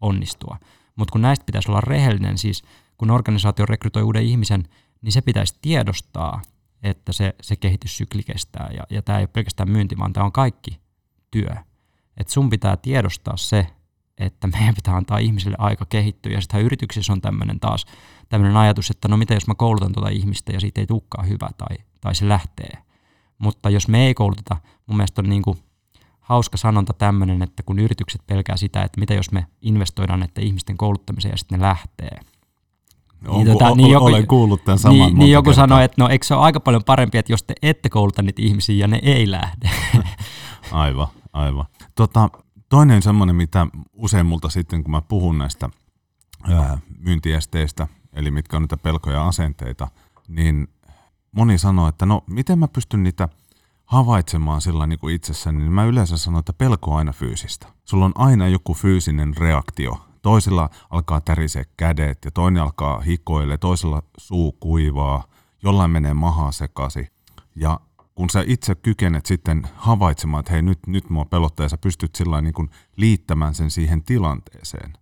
[0.00, 0.58] onnistua.
[0.96, 2.62] Mutta kun näistä pitäisi olla rehellinen, siis
[2.98, 4.68] kun organisaatio rekrytoi uuden ihmisen,
[5.02, 6.42] niin se pitäisi tiedostaa,
[6.82, 8.70] että se, se kehityssykli kestää.
[8.76, 10.80] Ja, ja tämä ei ole pelkästään myynti, vaan tämä on kaikki
[11.30, 11.54] työ.
[12.16, 13.66] Että sun pitää tiedostaa se,
[14.18, 16.32] että meidän pitää antaa ihmisille aika kehittyä.
[16.32, 17.86] Ja sitten yrityksissä on tämmöinen taas
[18.28, 21.48] tämmöinen ajatus, että no mitä jos mä koulutan tuota ihmistä ja siitä ei tulekaan hyvä
[21.58, 22.78] tai, tai se lähtee.
[23.38, 25.58] Mutta jos me ei kouluteta, mun mielestä on niin kuin
[26.30, 30.76] hauska sanonta tämmöinen, että kun yritykset pelkää sitä, että mitä jos me investoidaan näiden ihmisten
[30.76, 32.20] kouluttamiseen ja sitten ne lähtee.
[33.30, 36.26] Niin, tota, niin joku, olen kuullut tämän saman Niin, niin joku sanoi, että no eikö
[36.26, 39.30] se ole aika paljon parempi, että jos te ette kouluta niitä ihmisiä ja ne ei
[39.30, 39.70] lähde.
[40.72, 41.66] aivan, aivan.
[41.94, 42.30] Tota,
[42.68, 45.70] toinen semmoinen, mitä usein multa sitten, kun mä puhun näistä
[46.42, 49.88] ää, myyntiesteistä, eli mitkä on niitä pelkoja ja asenteita,
[50.28, 50.68] niin
[51.32, 53.28] moni sanoo, että no miten mä pystyn niitä
[53.90, 57.66] havaitsemaan sillä niin kuin itsessäni, niin mä yleensä sanon, että pelko on aina fyysistä.
[57.84, 60.06] Sulla on aina joku fyysinen reaktio.
[60.22, 65.24] Toisilla alkaa tärisee kädet ja toinen alkaa hikoille, toisella suu kuivaa,
[65.62, 67.08] jollain menee maha sekasi.
[67.56, 67.80] Ja
[68.14, 72.14] kun sä itse kykenet sitten havaitsemaan, että hei nyt, nyt mua pelottaa ja sä pystyt
[72.14, 74.92] sillä niin kuin liittämään sen siihen tilanteeseen.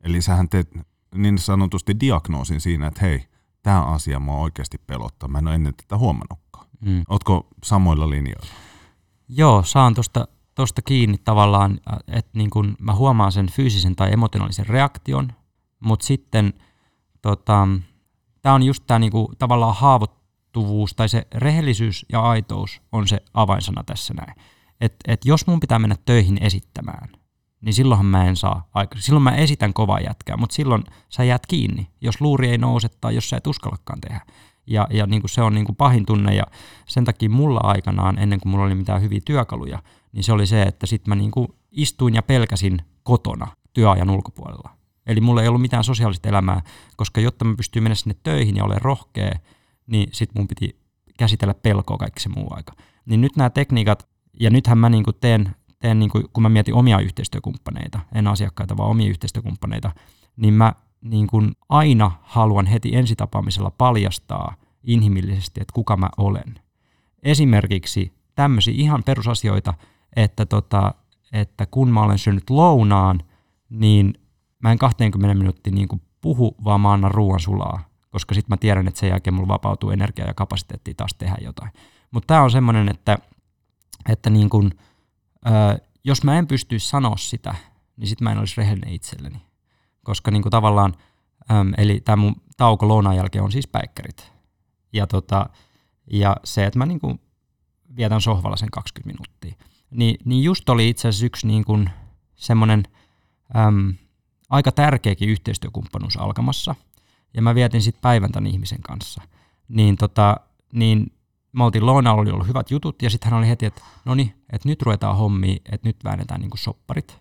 [0.00, 0.68] Eli sähän teet
[1.14, 3.24] niin sanotusti diagnoosin siinä, että hei,
[3.62, 6.45] tämä asia mua oikeasti pelottaa, mä en ole ennen tätä huomannutkaan.
[6.80, 7.02] Mm.
[7.08, 8.46] Ootko samoilla linjoilla?
[9.28, 14.66] Joo, saan tuosta tosta kiinni tavallaan, että niin kun mä huomaan sen fyysisen tai emotionaalisen
[14.66, 15.32] reaktion,
[15.80, 16.52] mutta sitten
[17.22, 17.68] tota,
[18.42, 23.84] tämä on just tämä niinku, tavallaan haavoittuvuus tai se rehellisyys ja aitous on se avainsana
[23.84, 24.34] tässä näin.
[24.80, 27.08] Et, et jos mun pitää mennä töihin esittämään,
[27.60, 29.00] niin silloinhan mä en saa aikaa.
[29.00, 33.14] Silloin mä esitän kovaa jätkää, mutta silloin sä jäät kiinni, jos luuri ei nouse tai
[33.14, 34.20] jos sä et uskallakaan tehdä.
[34.66, 36.44] Ja, ja niin kuin se on niin kuin pahin tunne ja
[36.86, 40.62] sen takia mulla aikanaan, ennen kuin mulla oli mitään hyviä työkaluja, niin se oli se,
[40.62, 44.70] että sitten mä niin kuin istuin ja pelkäsin kotona työajan ulkopuolella.
[45.06, 46.62] Eli mulla ei ollut mitään sosiaalista elämää,
[46.96, 49.38] koska jotta mä pystyin mennä sinne töihin ja olen rohkea,
[49.86, 50.80] niin sit mun piti
[51.18, 52.72] käsitellä pelkoa kaikki se muu aika.
[53.06, 54.08] Niin nyt nämä tekniikat,
[54.40, 58.26] ja nythän mä niin kuin teen teen, niin kuin, kun mä mietin omia yhteistyökumppaneita, en
[58.26, 59.90] asiakkaita, vaan omia yhteistyökumppaneita,
[60.36, 60.72] niin mä
[61.10, 66.60] niin kuin aina haluan heti ensitapaamisella paljastaa inhimillisesti, että kuka mä olen.
[67.22, 69.74] Esimerkiksi tämmöisiä ihan perusasioita,
[70.16, 70.94] että, tota,
[71.32, 73.20] että kun mä olen syönyt lounaan,
[73.70, 74.14] niin
[74.62, 78.56] mä en 20 minuuttia niin kuin puhu, vaan mä annan ruoan sulaa, koska sitten mä
[78.56, 81.70] tiedän, että sen jälkeen mulla vapautuu energiaa ja kapasiteettia taas tehdä jotain.
[82.10, 83.18] Mutta tämä on semmoinen, että,
[84.08, 84.70] että niin kuin–
[85.46, 87.54] öö, jos mä en pystyisi sanoa sitä,
[87.96, 89.45] niin sitten mä en olisi rehellinen itselleni.
[90.06, 90.94] Koska niin kuin tavallaan,
[91.50, 94.32] äm, eli tämä mun tauko lounaan jälkeen on siis päikkärit.
[94.92, 95.46] Ja, tota,
[96.10, 97.20] ja se, että mä niin kuin
[97.96, 99.66] vietän sohvalla sen 20 minuuttia.
[99.90, 101.90] Niin, niin just oli itse asiassa yksi niin kuin
[102.34, 102.82] semmoinen
[103.56, 103.94] äm,
[104.50, 106.74] aika tärkeäkin yhteistyökumppanuus alkamassa.
[107.34, 109.22] Ja mä vietin sitten päivän tämän ihmisen kanssa.
[109.68, 110.36] Niin, tota,
[110.72, 111.12] niin
[111.52, 114.34] me oltiin lounalla, oli ollut hyvät jutut, ja sitten hän oli heti, että no niin,
[114.52, 117.18] että nyt ruvetaan hommiin, että nyt väännetään niin sopparit.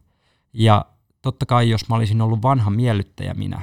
[0.54, 0.86] Ja
[1.26, 3.62] totta kai, jos mä olisin ollut vanha miellyttäjä minä,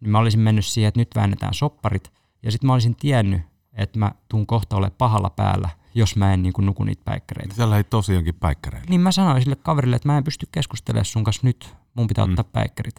[0.00, 3.42] niin mä olisin mennyt siihen, että nyt väännetään sopparit, ja sitten mä olisin tiennyt,
[3.72, 7.54] että mä tuun kohta ole pahalla päällä, jos mä en niin kuin nuku niitä päikkäreitä.
[7.54, 8.86] Siellä ei tosiaankin päikkäreitä.
[8.90, 12.26] Niin mä sanoin sille kaverille, että mä en pysty keskustelemaan sun kanssa nyt, mun pitää
[12.26, 12.32] mm.
[12.32, 12.94] ottaa päikkärit.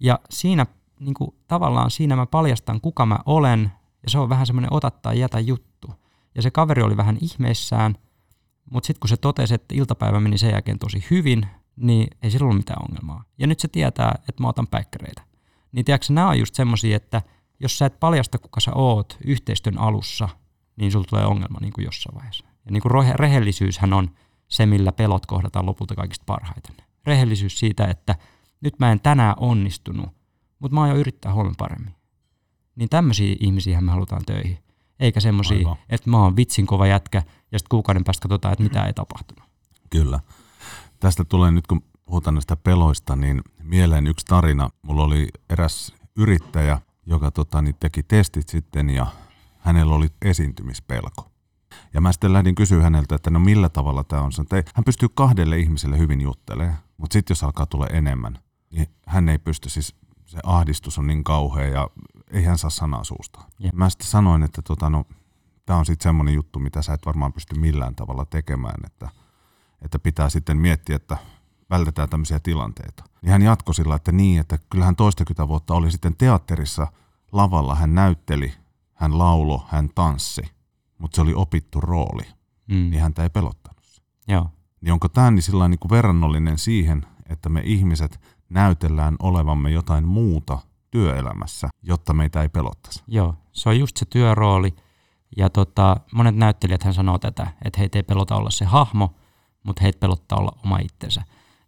[0.00, 0.66] Ja siinä
[1.00, 4.90] niin kuin, tavallaan siinä mä paljastan, kuka mä olen, ja se on vähän semmoinen ota
[4.90, 5.94] tai jätä juttu.
[6.34, 7.94] Ja se kaveri oli vähän ihmeissään,
[8.70, 11.46] mutta sitten kun se totesi, että iltapäivä meni sen jälkeen tosi hyvin,
[11.76, 13.24] niin ei sillä ollut mitään ongelmaa.
[13.38, 15.22] Ja nyt se tietää, että mä otan päikkäreitä.
[15.72, 17.22] Niin tiedätkö, nämä on just semmoisia, että
[17.60, 20.28] jos sä et paljasta, kuka sä oot yhteistyön alussa,
[20.76, 22.44] niin sulla tulee ongelma niin kuin jossain vaiheessa.
[22.64, 24.10] Ja niin kuin rehellisyyshän on
[24.48, 26.74] se, millä pelot kohdataan lopulta kaikista parhaiten.
[27.06, 28.14] Rehellisyys siitä, että
[28.60, 30.10] nyt mä en tänään onnistunut,
[30.58, 31.94] mutta mä aion yrittää huomenna paremmin.
[32.76, 34.58] Niin tämmöisiä ihmisiä me halutaan töihin
[35.00, 38.84] eikä semmoisia, että mä oon vitsin kova jätkä ja sitten kuukauden päästä katsotaan, että mitä
[38.84, 39.44] ei tapahtunut.
[39.90, 40.20] Kyllä.
[41.02, 44.70] Tästä tulee nyt, kun puhutaan näistä peloista, niin mieleen yksi tarina.
[44.82, 49.06] Mulla oli eräs yrittäjä, joka tota, niin teki testit sitten ja
[49.58, 51.30] hänellä oli esiintymispelko.
[51.94, 54.32] Ja mä sitten lähdin kysyä häneltä, että no millä tavalla tämä on.
[54.32, 58.38] Sanoin, hän pystyy kahdelle ihmiselle hyvin juttelemaan, mutta sitten jos alkaa tulla enemmän,
[58.70, 59.94] niin hän ei pysty, siis
[60.26, 61.88] se ahdistus on niin kauhea ja
[62.30, 63.40] ei hän saa sanaa suusta.
[63.62, 63.74] Yeah.
[63.74, 65.04] Mä sitten sanoin, että tota, no,
[65.66, 69.08] tämä on sitten semmoinen juttu, mitä sä et varmaan pysty millään tavalla tekemään, että,
[69.82, 71.16] että pitää sitten miettiä, että
[71.70, 73.04] vältetään tämmöisiä tilanteita.
[73.22, 76.86] Niin hän jatkoi sillä, että niin, että kyllähän toistakymmentä vuotta oli sitten teatterissa
[77.32, 78.52] lavalla, hän näytteli,
[78.94, 80.42] hän laulo, hän tanssi,
[80.98, 82.22] mutta se oli opittu rooli,
[82.68, 82.90] mm.
[82.90, 83.82] niin häntä ei pelottanut.
[84.28, 84.50] Joo.
[84.80, 90.58] Niin onko tämä niin, niin kuin verrannollinen siihen, että me ihmiset näytellään olevamme jotain muuta
[90.90, 93.02] työelämässä, jotta meitä ei pelottaisi.
[93.06, 94.74] Joo, se on just se työrooli.
[95.36, 99.14] Ja tota, monet näyttelijät hän sanoo tätä, että heitä ei pelota olla se hahmo,
[99.62, 101.22] mutta heitä pelottaa olla oma itsensä.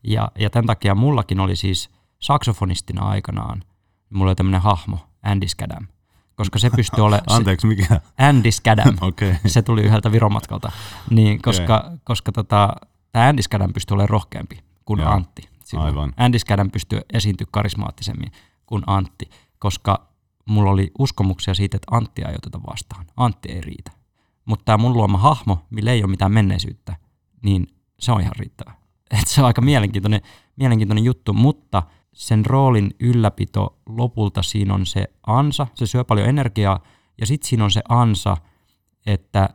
[0.04, 3.62] Ja, ja tämän takia mullakin oli siis saksofonistina aikanaan,
[4.10, 5.86] mulla oli tämmöinen hahmo, Andy Skadam,
[6.34, 7.36] koska se pystyi olemaan...
[7.36, 8.00] Anteeksi, mikä?
[8.18, 8.96] Andy Skadam.
[9.08, 9.34] okay.
[9.46, 10.72] Se tuli yhdeltä viromatkalta.
[11.10, 11.98] Niin, koska, okay.
[12.04, 12.76] koska tota,
[13.12, 15.48] tämä Andy Skadam pystyi olemaan rohkeampi kuin Joo, Antti.
[15.64, 15.86] Silloin.
[15.86, 16.12] Aivan.
[16.16, 18.32] Andy Skadam pystyi esiintyä karismaattisemmin
[18.66, 20.08] kuin Antti, koska
[20.48, 23.06] mulla oli uskomuksia siitä, että Antti ei oteta vastaan.
[23.16, 23.90] Antti ei riitä.
[24.44, 26.96] Mutta tämä mun luoma hahmo, millä ei ole mitään menneisyyttä,
[27.42, 27.66] niin
[27.98, 28.74] se on ihan riittävä.
[29.20, 30.20] Et se on aika mielenkiintoinen,
[30.56, 31.82] mielenkiintoinen juttu, mutta
[32.12, 36.80] sen roolin ylläpito lopulta siinä on se ansa, se syö paljon energiaa,
[37.20, 38.36] ja sitten siinä on se ansa,
[39.06, 39.48] että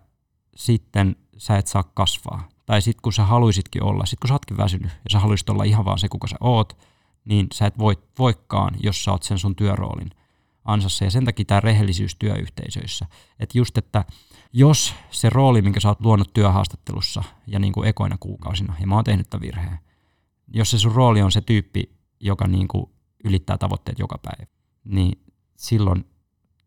[0.55, 2.47] sitten sä et saa kasvaa.
[2.65, 5.63] Tai sitten kun sä haluisitkin olla, sitten kun sä ootkin väsynyt ja sä haluaisit olla
[5.63, 6.77] ihan vaan se, kuka sä oot,
[7.25, 10.09] niin sä et voi, voikaan, jos sä oot sen sun työroolin
[10.71, 11.05] ansassa.
[11.05, 13.05] Ja sen takia tämä rehellisyys työyhteisöissä.
[13.39, 14.05] Että just, että
[14.53, 18.95] jos se rooli, minkä sä oot luonut työhaastattelussa ja niin kuin ekoina kuukausina, ja mä
[18.95, 19.79] oon tehnyt tämän virheen,
[20.53, 21.83] jos se sun rooli on se tyyppi,
[22.19, 22.85] joka niin kuin
[23.23, 24.51] ylittää tavoitteet joka päivä,
[24.83, 25.23] niin
[25.55, 26.05] silloin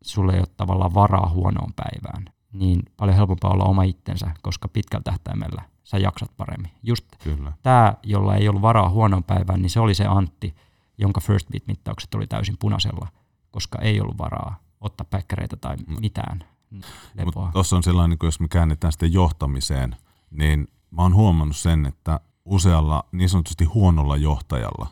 [0.01, 2.25] sulle ei ole tavallaan varaa huonoon päivään.
[2.53, 6.71] Niin paljon helpompaa olla oma itsensä, koska pitkällä tähtäimellä sä jaksat paremmin.
[6.83, 7.05] Just
[7.61, 10.55] tämä, jolla ei ollut varaa huonoon päivään, niin se oli se Antti,
[10.97, 13.07] jonka first beat-mittaukset oli täysin punaisella,
[13.53, 16.43] koska ei ollut varaa ottaa päkkäreitä tai mitään
[17.53, 19.95] Tuossa on sellainen, jos me käännetään sitten johtamiseen,
[20.31, 24.87] niin mä oon huomannut sen, että usealla niin sanotusti huonolla johtajalla,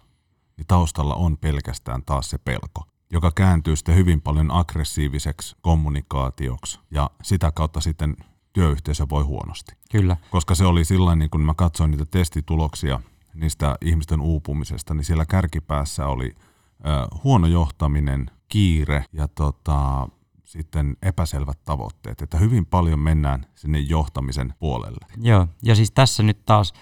[0.58, 7.10] niin taustalla on pelkästään taas se pelko, joka kääntyy sitten hyvin paljon aggressiiviseksi kommunikaatioksi ja
[7.24, 8.16] sitä kautta sitten
[8.54, 9.74] työyhteisö voi huonosti.
[9.92, 10.18] Kyllä.
[10.30, 13.00] Koska se oli sillä niin kun mä katsoin niitä testituloksia
[13.34, 20.08] niistä ihmisten uupumisesta, niin siellä kärkipäässä oli ö, huono johtaminen, kiire ja tota,
[20.46, 25.06] sitten epäselvät tavoitteet, että hyvin paljon mennään sinne johtamisen puolelle.
[25.18, 26.74] Joo, ja siis tässä nyt taas,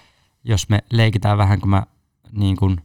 [0.44, 1.82] jos me leikitään vähän, kun mä
[2.32, 2.80] niin kuin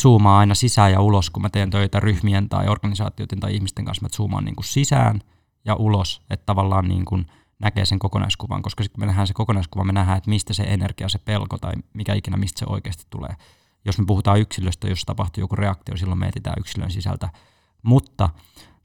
[0.00, 4.02] zoomaan aina sisään ja ulos, kun mä teen töitä ryhmien tai organisaatioiden tai ihmisten kanssa,
[4.02, 5.20] mä zoomaan niin kuin sisään
[5.64, 7.26] ja ulos, että tavallaan niin kuin
[7.58, 10.62] näkee sen kokonaiskuvan, koska sitten kun me nähdään se kokonaiskuva, me nähdään, että mistä se
[10.62, 13.36] energia, se pelko tai mikä ikinä, mistä se oikeasti tulee.
[13.84, 17.28] Jos me puhutaan yksilöstä, jos tapahtuu joku reaktio, silloin me etsitään yksilön sisältä.
[17.84, 18.28] Mutta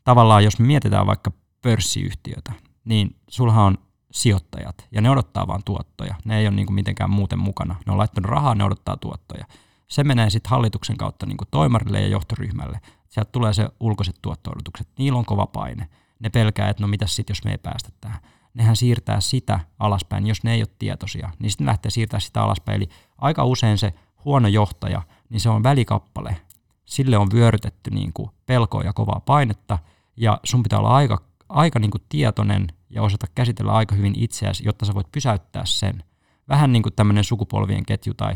[0.04, 1.32] tavallaan jos me mietitään vaikka
[1.62, 2.54] pörssiyhtiötä,
[2.86, 3.78] niin sulhan on
[4.12, 6.16] sijoittajat ja ne odottaa vaan tuottoja.
[6.26, 7.76] Ne ei ole niin kuin mitenkään muuten mukana.
[7.86, 9.45] Ne on laittanut rahaa, ne odottaa tuottoja.
[9.88, 12.80] Se menee sitten hallituksen kautta niin kuin toimarille ja johtoryhmälle.
[13.10, 14.88] Sieltä tulee se ulkoiset tuotto-odotukset.
[14.97, 15.89] Niillä on kova paine.
[16.20, 18.20] Ne pelkää, että no mitä sitten, jos me ei päästä tähän.
[18.54, 22.76] Nehän siirtää sitä alaspäin, jos ne ei ole tietoisia, niin sitten lähtee siirtää sitä alaspäin.
[22.76, 23.93] Eli aika usein se
[24.26, 26.41] huono johtaja, niin se on välikappale.
[26.90, 29.80] Sille on vyörytetty niin kuin pelkoa ja kovaa painetta,
[30.18, 34.64] ja sun pitää olla aika aika niin kuin tietoinen ja osata käsitellä aika hyvin itseäsi,
[34.66, 36.04] jotta sä voit pysäyttää sen.
[36.50, 38.34] Vähän niin kuin tämmöinen sukupolvien ketju tai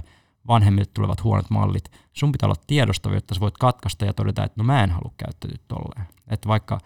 [0.48, 1.92] vanhemmille tulevat huonot mallit.
[2.14, 5.14] Sun pitää olla tiedostava, jotta sä voit katkaista ja todeta, että no mä en halua
[5.18, 6.08] käyttäytyä tolleen.
[6.28, 6.80] Että vaikka,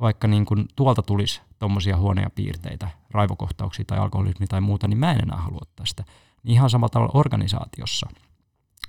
[0.00, 5.12] vaikka niin kuin tuolta tulisi tommosia huonoja piirteitä, raivokohtauksia tai alkoholismi tai muuta, niin mä
[5.12, 6.04] en enää halua ottaa sitä.
[6.42, 8.08] Niin ihan samalla tavalla organisaatiossa.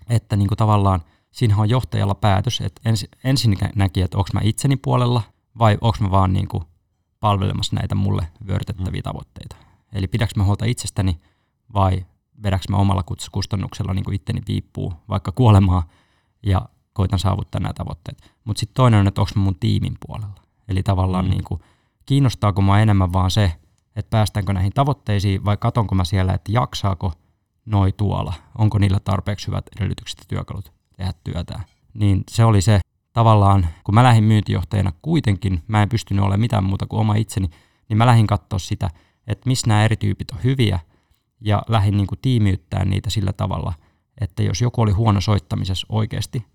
[0.09, 1.03] Että niin kuin tavallaan
[1.33, 5.21] siinä on johtajalla päätös, että ens, ensin näki, että onko mä itseni puolella
[5.59, 6.63] vai onko mä vaan niin kuin
[7.19, 9.03] palvelemassa näitä mulle vyörytettäviä mm.
[9.03, 9.55] tavoitteita.
[9.93, 11.19] Eli pidäks mä huolta itsestäni
[11.73, 12.05] vai
[12.43, 15.87] vedäks mä omalla kustannuksella niin kuin itteni piippuu vaikka kuolemaa
[16.45, 18.33] ja koitan saavuttaa nämä tavoitteet.
[18.43, 20.41] Mutta sitten toinen on, että onko mä mun tiimin puolella.
[20.67, 21.31] Eli tavallaan mm.
[21.31, 21.61] niin kuin,
[22.05, 23.51] kiinnostaako mä enemmän vaan se,
[23.95, 27.13] että päästäänkö näihin tavoitteisiin vai katonko mä siellä, että jaksaako
[27.65, 31.59] noi tuolla, onko niillä tarpeeksi hyvät edellytykset ja työkalut tehdä työtä.
[31.93, 32.79] Niin se oli se
[33.13, 37.49] tavallaan, kun mä lähdin myyntijohtajana kuitenkin, mä en pystynyt olemaan mitään muuta kuin oma itseni,
[37.89, 38.89] niin mä lähdin katsoa sitä,
[39.27, 40.79] että missä nämä eri tyypit on hyviä,
[41.41, 43.73] ja lähdin niin kuin tiimiyttää niitä sillä tavalla,
[44.21, 46.45] että jos joku oli huono soittamisessa oikeasti,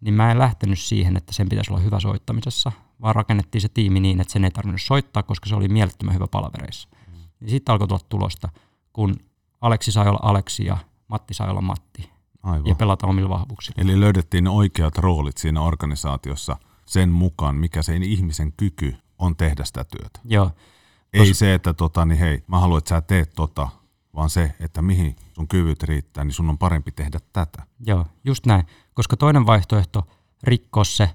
[0.00, 2.72] niin mä en lähtenyt siihen, että sen pitäisi olla hyvä soittamisessa,
[3.02, 6.26] vaan rakennettiin se tiimi niin, että sen ei tarvinnut soittaa, koska se oli mielettömän hyvä
[6.30, 6.88] palavereissa.
[6.92, 7.22] Mm.
[7.40, 8.48] Ja sitten alkoi tulla tulosta,
[8.92, 9.16] kun
[9.60, 10.76] Aleksi sai olla Aleksi ja
[11.08, 12.10] Matti sai olla Matti.
[12.46, 12.66] Aivan.
[12.66, 13.82] ja pelata omilla vahvuuksilla.
[13.82, 19.64] Eli löydettiin ne oikeat roolit siinä organisaatiossa sen mukaan, mikä sen ihmisen kyky on tehdä
[19.64, 20.20] sitä työtä.
[20.24, 20.50] Joo.
[21.12, 21.38] Ei Tos...
[21.38, 23.68] se, että tota, niin hei, mä haluan, että sä teet tota,
[24.14, 27.62] vaan se, että mihin sun kyvyt riittää, niin sun on parempi tehdä tätä.
[27.86, 28.66] Joo, just näin.
[28.94, 30.06] Koska toinen vaihtoehto
[30.42, 31.10] rikkoa se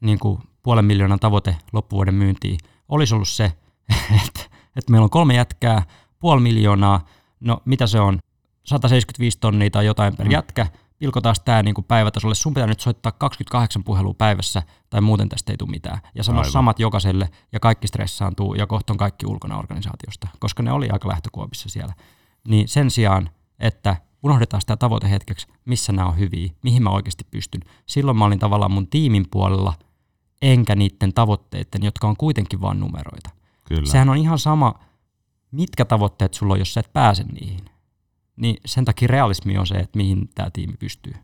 [0.00, 2.58] niin kuin puolen miljoonan tavoite loppuvuoden myyntiin
[2.88, 3.44] olisi ollut se,
[4.26, 4.40] että,
[4.76, 5.82] että meillä on kolme jätkää,
[6.18, 7.06] puoli miljoonaa,
[7.40, 8.18] no mitä se on,
[8.64, 10.32] 175 tonnia tai jotain per mm.
[10.32, 10.66] jätkä,
[10.98, 15.56] pilkotaan tämä niin päivätasolle, sun pitää nyt soittaa 28 puhelua päivässä tai muuten tästä ei
[15.56, 15.98] tule mitään.
[16.14, 16.52] Ja sanoa Aivan.
[16.52, 21.08] samat jokaiselle ja kaikki stressaantuu ja kohta on kaikki ulkona organisaatiosta, koska ne oli aika
[21.08, 21.94] lähtökuopissa siellä.
[22.48, 27.60] Niin sen sijaan, että unohdetaan sitä tavoitehetkeksi, missä nämä on hyviä, mihin mä oikeasti pystyn.
[27.86, 29.74] Silloin mä olin tavallaan mun tiimin puolella,
[30.42, 33.30] enkä niiden tavoitteiden, jotka on kuitenkin vain numeroita.
[33.64, 33.86] Kyllä.
[33.86, 34.74] Sehän on ihan sama,
[35.50, 37.64] mitkä tavoitteet sulla on, jos sä et pääse niihin.
[38.36, 41.14] Niin sen takia realismi on se, että mihin tämä tiimi pystyy.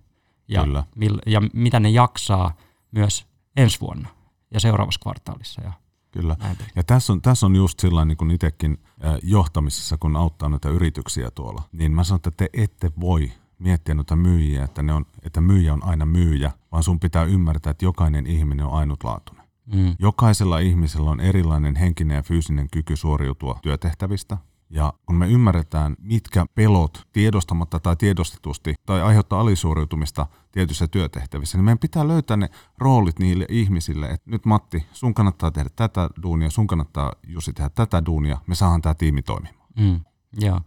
[0.48, 0.84] Ja, Kyllä.
[0.96, 2.56] mil, ja mitä ne jaksaa
[2.90, 4.08] myös ensi vuonna
[4.50, 5.62] ja seuraavassa kvartaalissa.
[5.62, 5.72] Ja
[6.10, 6.36] Kyllä.
[6.40, 6.56] näin.
[6.76, 8.78] Ja tässä on, tässä on just sillä niin kuin itsekin
[9.22, 14.16] johtamisessa, kun auttaa näitä yrityksiä tuolla, niin mä sanon, että te ette voi miettiä noita
[14.16, 18.26] myyjiä, että, ne on, että myyjä on aina myyjä, vaan sun pitää ymmärtää, että jokainen
[18.26, 19.48] ihminen on ainutlaatuinen.
[19.74, 19.96] Mm.
[19.98, 24.36] Jokaisella ihmisellä on erilainen henkinen ja fyysinen kyky suoriutua työtehtävistä.
[24.70, 31.64] Ja kun me ymmärretään, mitkä pelot tiedostamatta tai tiedostetusti tai aiheuttaa alisuoriutumista tietyissä työtehtävissä, niin
[31.64, 32.48] meidän pitää löytää ne
[32.78, 37.70] roolit niille ihmisille, että nyt Matti, sun kannattaa tehdä tätä duunia, sun kannattaa Jussi tehdä
[37.70, 39.66] tätä duunia, me saadaan tämä tiimi toimimaan.
[39.78, 40.00] Mm.
[40.40, 40.60] Joo.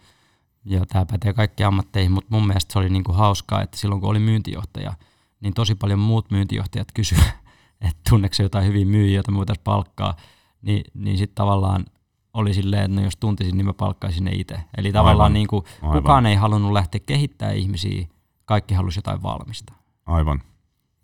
[0.65, 4.09] Joo, tämä pätee kaikkiin ammatteihin, mutta mun mielestä se oli niinku hauskaa, että silloin kun
[4.09, 4.93] oli myyntijohtaja,
[5.39, 7.33] niin tosi paljon muut myyntijohtajat kysyivät,
[7.87, 10.15] että tunneeko jotain hyviä myyjiä, joita me voitaisiin palkkaa,
[10.61, 11.85] niin, niin sitten tavallaan
[12.33, 14.59] oli silleen, että no jos tuntisin, niin mä palkkaisin ne itse.
[14.77, 15.33] Eli tavallaan Aivan.
[15.33, 16.01] niin kuin, Aivan.
[16.01, 18.07] kukaan ei halunnut lähteä kehittämään ihmisiä,
[18.45, 19.73] kaikki halusi jotain valmista.
[20.05, 20.41] Aivan.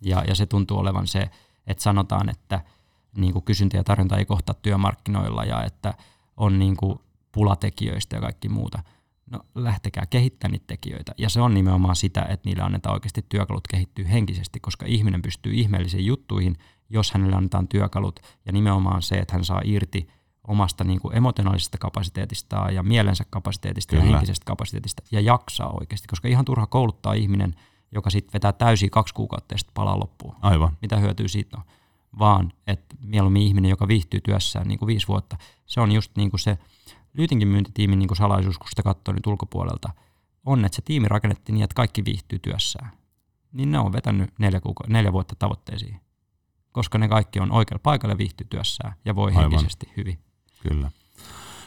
[0.02, 1.30] Ja, ja se tuntuu olevan se,
[1.68, 2.62] että sanotaan, että
[3.18, 5.94] niin kuin kysyntä ja tarjonta ei kohtaa työmarkkinoilla ja että
[6.38, 7.00] on niin kuin
[7.32, 8.84] pulatekijöistä ja kaikki muuta.
[9.32, 11.12] No lähtekää kehittämään niitä tekijöitä.
[11.18, 15.54] Ja se on nimenomaan sitä, että niille annetaan oikeasti työkalut kehittyä henkisesti, koska ihminen pystyy
[15.54, 16.58] ihmeellisiin juttuihin,
[16.90, 18.20] jos hänelle annetaan työkalut.
[18.46, 20.08] Ja nimenomaan se, että hän saa irti
[20.48, 24.06] omasta niin kuin emotionaalisesta kapasiteetistaan ja mielensä kapasiteetista Kyllä.
[24.06, 27.56] ja henkisestä kapasiteetista ja jaksaa oikeasti, koska ihan turha kouluttaa ihminen,
[27.92, 30.78] joka sitten vetää täysiä kaksi kuukautta ja sitten palaa loppuun Aivan.
[30.82, 31.64] mitä hyötyä siitä on,
[32.20, 36.30] vaan että mieluummin ihminen, joka viihtyy työssään niin kuin viisi vuotta, se on just niin
[36.30, 36.58] kuin se
[37.14, 39.90] Lyytinkin myyntitiimin niin kuin salaisuus, kun sitä katsoo nyt ulkopuolelta,
[40.46, 42.92] on, että se tiimi rakennettiin niin, että kaikki viihtyy työssään.
[43.52, 46.00] Niin ne on vetänyt neljä, kuuka- neljä vuotta tavoitteisiin,
[46.72, 49.52] koska ne kaikki on oikealla paikalla viihtyy työssään ja voi Aivan.
[49.52, 50.20] henkisesti hyvin.
[50.64, 50.92] Kyllä.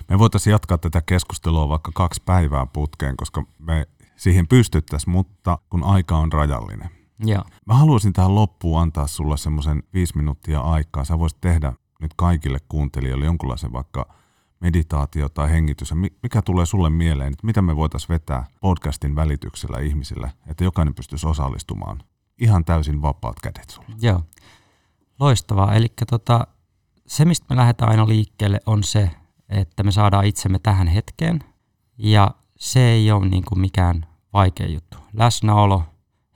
[0.09, 3.87] Me voitaisiin jatkaa tätä keskustelua vaikka kaksi päivää putkeen, koska me
[4.17, 6.91] siihen pystyttäisiin, mutta kun aika on rajallinen.
[7.25, 7.45] Joo.
[7.67, 11.05] Mä haluaisin tähän loppuun antaa sulle semmoisen viisi minuuttia aikaa.
[11.05, 14.15] Sä voisit tehdä nyt kaikille kuuntelijoille jonkunlaisen vaikka
[14.61, 15.95] meditaatio tai hengitys.
[16.23, 21.27] Mikä tulee sulle mieleen, että mitä me voitaisiin vetää podcastin välityksellä ihmisille, että jokainen pystyisi
[21.27, 22.03] osallistumaan.
[22.39, 23.89] Ihan täysin vapaat kädet sulle.
[24.03, 24.23] Joo.
[25.21, 25.75] Loistavaa.
[25.75, 26.47] Eli tota,
[27.11, 29.11] se, mistä me lähdetään aina liikkeelle, on se,
[29.49, 31.45] että me saadaan itsemme tähän hetkeen.
[31.99, 34.99] Ja se ei ole niin kuin mikään vaikea juttu.
[35.13, 35.83] Läsnäolo,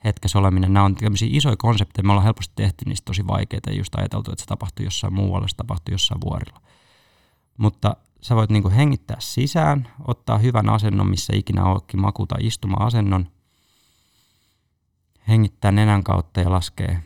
[0.03, 2.03] hetkessä oleminen, nämä on tämmöisiä isoja konsepteja.
[2.03, 5.47] Me ollaan helposti tehty niistä tosi vaikeita ja just ajateltu, että se tapahtuu jossain muualla,
[5.47, 6.61] se tapahtuu jossain vuorilla.
[7.57, 12.47] Mutta sä voit niin kuin hengittää sisään, ottaa hyvän asennon, missä ikinä oletkin maku- tai
[12.47, 13.27] istuma-asennon,
[15.27, 17.03] hengittää nenän kautta ja laskee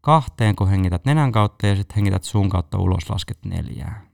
[0.00, 4.06] kahteen, kun hengität nenän kautta ja sitten hengität suun kautta ulos, lasket neljää.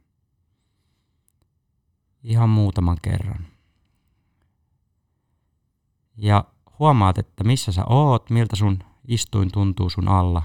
[2.23, 3.47] Ihan muutaman kerran.
[6.17, 6.45] Ja
[6.79, 8.79] huomaat, että missä sä oot, miltä sun
[9.09, 10.43] istuin tuntuu sun alla.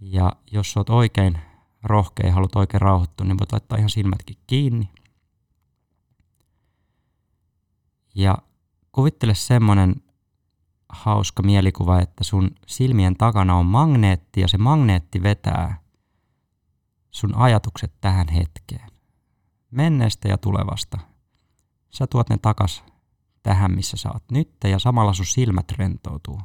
[0.00, 1.38] Ja jos sä oot oikein
[1.82, 4.88] rohkea ja haluat oikein rauhoittua, niin voit laittaa ihan silmätkin kiinni.
[8.14, 8.38] Ja
[8.92, 10.02] kuvittele semmonen
[10.92, 15.80] hauska mielikuva, että sun silmien takana on magneetti ja se magneetti vetää
[17.10, 18.90] sun ajatukset tähän hetkeen.
[19.70, 20.98] Menneestä ja tulevasta.
[21.90, 22.84] Sä tuot ne takas
[23.42, 26.40] tähän, missä sä oot nyt ja samalla sun silmät rentoutuu.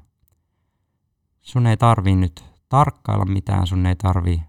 [1.41, 4.41] Sun ei tarvii nyt tarkkailla mitään, sun ei tarvii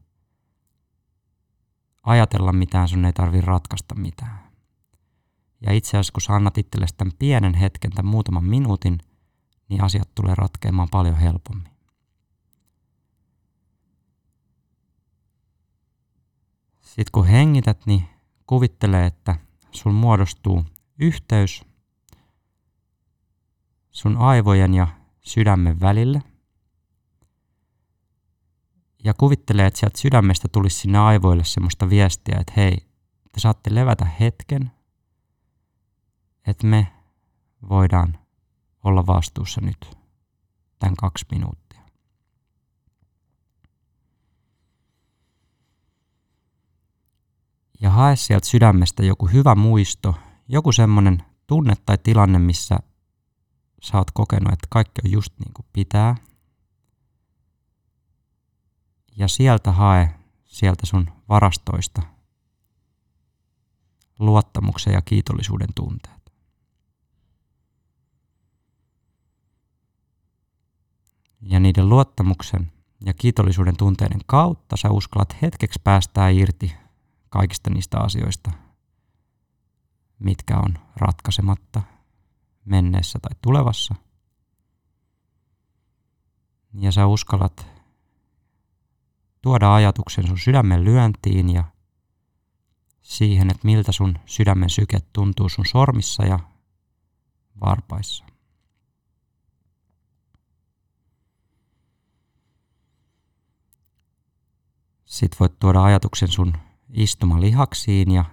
[2.03, 4.47] ajatella mitään, sun ei tarvii ratkaista mitään.
[5.61, 8.99] Ja itse asiassa, kun sä annat itsellesi tämän pienen hetken, tämän muutaman minuutin,
[9.69, 11.77] niin asiat tulee ratkeamaan paljon helpommin.
[16.81, 18.09] Sitten kun hengität, niin
[18.47, 19.37] kuvittele, että
[19.71, 20.65] sun muodostuu
[20.99, 21.65] yhteys
[23.91, 24.87] sun aivojen ja
[25.21, 26.23] sydämen välille.
[29.05, 32.77] Ja kuvittele, että sieltä sydämestä tulisi sinne aivoille semmoista viestiä, että hei,
[33.33, 34.71] te saatte levätä hetken,
[36.47, 36.93] että me
[37.69, 38.19] voidaan
[38.87, 39.99] olla vastuussa nyt
[40.79, 41.81] tämän kaksi minuuttia.
[47.81, 50.15] Ja hae sieltä sydämestä joku hyvä muisto,
[50.49, 52.79] joku semmoinen tunne tai tilanne, missä
[53.83, 56.17] sä oot kokenut, että kaikki on just niin kuin pitää.
[59.17, 60.15] Ja sieltä hae,
[60.45, 62.03] sieltä sun varastoista,
[64.19, 66.26] luottamuksen ja kiitollisuuden tunteet.
[71.43, 72.73] Ja niiden luottamuksen
[73.07, 76.77] ja kiitollisuuden tunteiden kautta sä uskallat hetkeksi päästää irti
[77.29, 78.51] kaikista niistä asioista,
[80.19, 81.83] mitkä on ratkaisematta
[82.65, 83.95] menneessä tai tulevassa.
[86.75, 87.67] Ja sä uskallat
[89.43, 91.65] tuoda ajatuksen sun sydämen lyöntiin ja
[93.03, 96.39] siihen, että miltä sun sydämen syke tuntuu sun sormissa ja
[97.61, 98.25] varpaissa.
[105.07, 106.53] Sitten voit tuoda ajatuksen sun
[106.93, 108.25] istumalihaksiin ja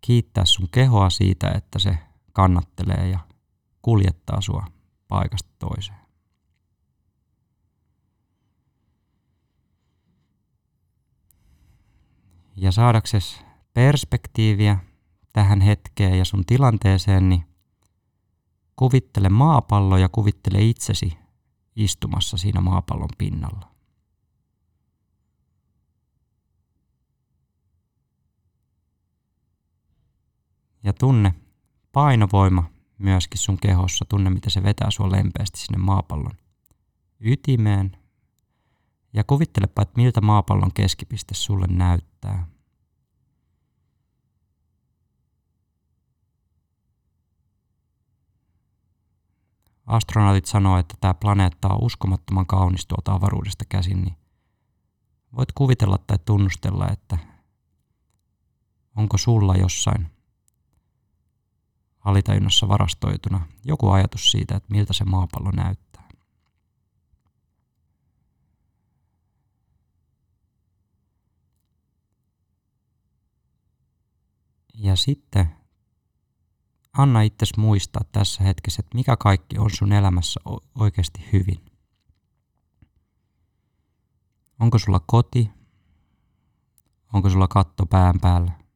[0.00, 1.98] kiittää sun kehoa siitä, että se
[2.32, 3.18] kannattelee ja
[3.82, 4.66] kuljettaa sua
[5.08, 5.98] paikasta toiseen.
[12.56, 13.44] Ja saadakses
[13.74, 14.78] perspektiiviä
[15.32, 17.44] tähän hetkeen ja sun tilanteeseen, niin
[18.76, 21.18] kuvittele maapallo ja kuvittele itsesi
[21.76, 23.77] istumassa siinä maapallon pinnalla.
[30.82, 31.34] Ja tunne
[31.92, 34.04] painovoima myöskin sun kehossa.
[34.04, 36.36] Tunne, miten se vetää sua lempeästi sinne maapallon
[37.20, 37.96] ytimeen.
[39.12, 42.46] Ja kuvittelepa, että miltä maapallon keskipiste sulle näyttää.
[49.86, 54.16] Astronautit sanoo, että tämä planeetta on uskomattoman kaunis tuolta avaruudesta käsin, niin
[55.36, 57.18] voit kuvitella tai tunnustella, että
[58.96, 60.17] onko sulla jossain
[62.08, 66.08] alitajunnassa varastoituna joku ajatus siitä, että miltä se maapallo näyttää.
[74.74, 75.48] Ja sitten
[76.92, 80.40] anna itsesi muistaa tässä hetkessä, että mikä kaikki on sun elämässä
[80.74, 81.64] oikeasti hyvin.
[84.60, 85.50] Onko sulla koti?
[87.12, 88.67] Onko sulla katto pään päällä?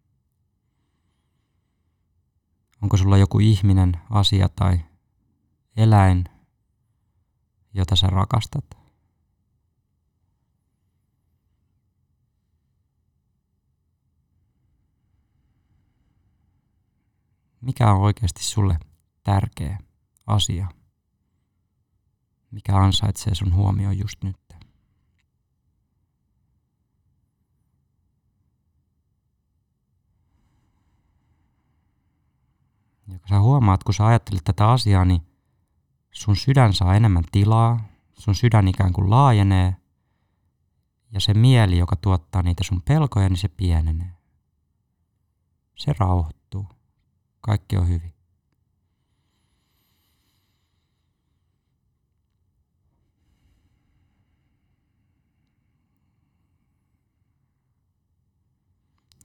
[2.82, 4.80] Onko sulla joku ihminen, asia tai
[5.76, 6.24] eläin,
[7.74, 8.64] jota sä rakastat?
[17.60, 18.78] Mikä on oikeasti sulle
[19.22, 19.78] tärkeä
[20.26, 20.68] asia?
[22.50, 24.41] Mikä ansaitsee sun huomioon just nyt?
[33.12, 35.22] Ja kun sä huomaat, kun sä ajattelet tätä asiaa, niin
[36.10, 39.76] sun sydän saa enemmän tilaa, sun sydän ikään kuin laajenee,
[41.12, 44.12] ja se mieli, joka tuottaa niitä sun pelkoja, niin se pienenee.
[45.76, 46.66] Se rauhoittuu.
[47.40, 48.14] Kaikki on hyvin.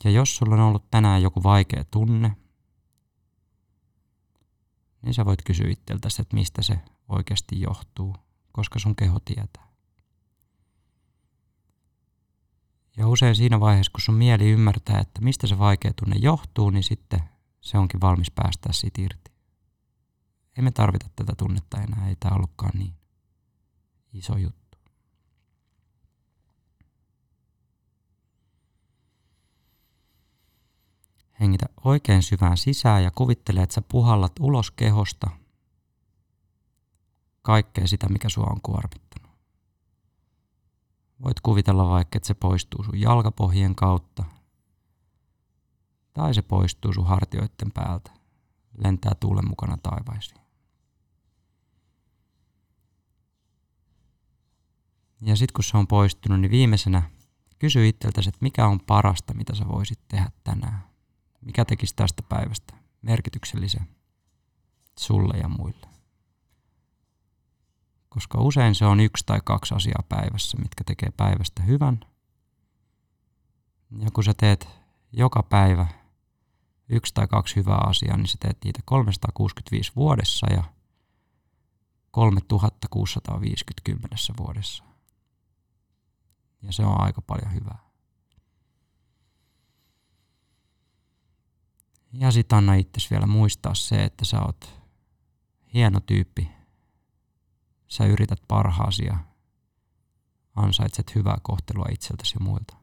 [0.04, 2.36] Ja jos sulla on ollut tänään joku vaikea tunne,
[5.02, 6.80] niin sä voit kysyä itseltäsi, että mistä se
[7.10, 8.16] oikeasti johtuu,
[8.52, 9.68] koska sun keho tietää.
[12.98, 16.84] Ja usein siinä vaiheessa, kun sun mieli ymmärtää, että mistä se vaikea tunne johtuu, niin
[16.84, 17.20] sitten
[17.62, 19.32] se onkin valmis päästää siitä irti.
[20.58, 22.94] Ei me tarvita tätä tunnetta enää, ei tämä ollutkaan niin
[24.14, 24.67] iso juttu.
[31.40, 35.30] Hengitä oikein syvään sisään ja kuvittele, että sä puhallat ulos kehosta
[37.42, 39.32] kaikkea sitä, mikä sua on kuormittanut.
[41.24, 44.24] Voit kuvitella vaikka, että se poistuu sun jalkapohjien kautta
[46.14, 48.12] tai se poistuu sun hartioiden päältä,
[48.78, 50.42] lentää tuulen mukana taivaisiin.
[55.22, 57.10] Ja sitten kun se on poistunut, niin viimeisenä
[57.60, 60.97] kysy itseltäsi, että mikä on parasta, mitä sä voisit tehdä tänään.
[61.42, 63.88] Mikä tekisi tästä päivästä merkityksellisen
[65.00, 65.88] sulle ja muille?
[68.10, 72.00] Koska usein se on yksi tai kaksi asiaa päivässä, mitkä tekee päivästä hyvän.
[74.00, 74.68] Ja kun sä teet
[75.12, 75.88] joka päivä
[76.90, 80.64] yksi tai kaksi hyvää asiaa, niin sä teet niitä 365 vuodessa ja
[82.12, 84.84] 3650 kymmenessä vuodessa.
[86.62, 87.87] Ja se on aika paljon hyvää.
[92.14, 94.82] Ja sit anna itsesi vielä muistaa se, että sä oot
[95.74, 96.50] hieno tyyppi.
[97.88, 99.18] Sä yrität parhaasi ja
[100.56, 102.78] ansaitset hyvää kohtelua itseltäsi ja muilta.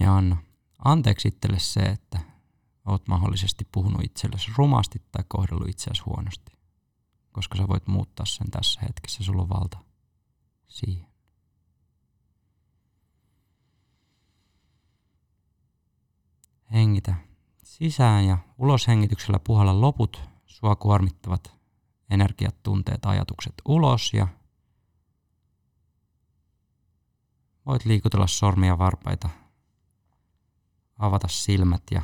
[0.00, 0.36] Ja anna
[0.84, 2.20] anteeksi itselle se, että
[2.86, 6.52] oot mahdollisesti puhunut itsellesi rumasti tai kohdellut itseäsi huonosti.
[7.32, 9.78] Koska sä voit muuttaa sen tässä hetkessä, sulla on valta
[10.68, 11.13] siihen.
[16.74, 17.14] Hengitä
[17.64, 21.54] sisään ja ulos hengityksellä puhalla loput sua kuormittavat
[22.10, 24.28] energiat, tunteet, ajatukset ulos ja
[27.66, 29.28] voit liikutella sormia varpaita,
[30.98, 32.02] avata silmät ja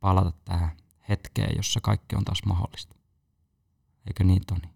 [0.00, 0.76] palata tähän
[1.08, 2.96] hetkeen, jossa kaikki on taas mahdollista.
[4.06, 4.74] Eikö niin, Toni?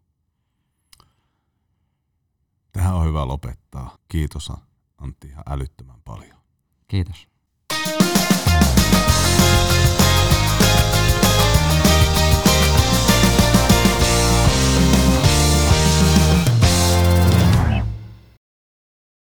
[2.72, 3.98] Tähän on hyvä lopettaa.
[4.08, 4.52] Kiitos
[4.98, 6.38] Antti ihan älyttömän paljon.
[6.88, 7.28] Kiitos.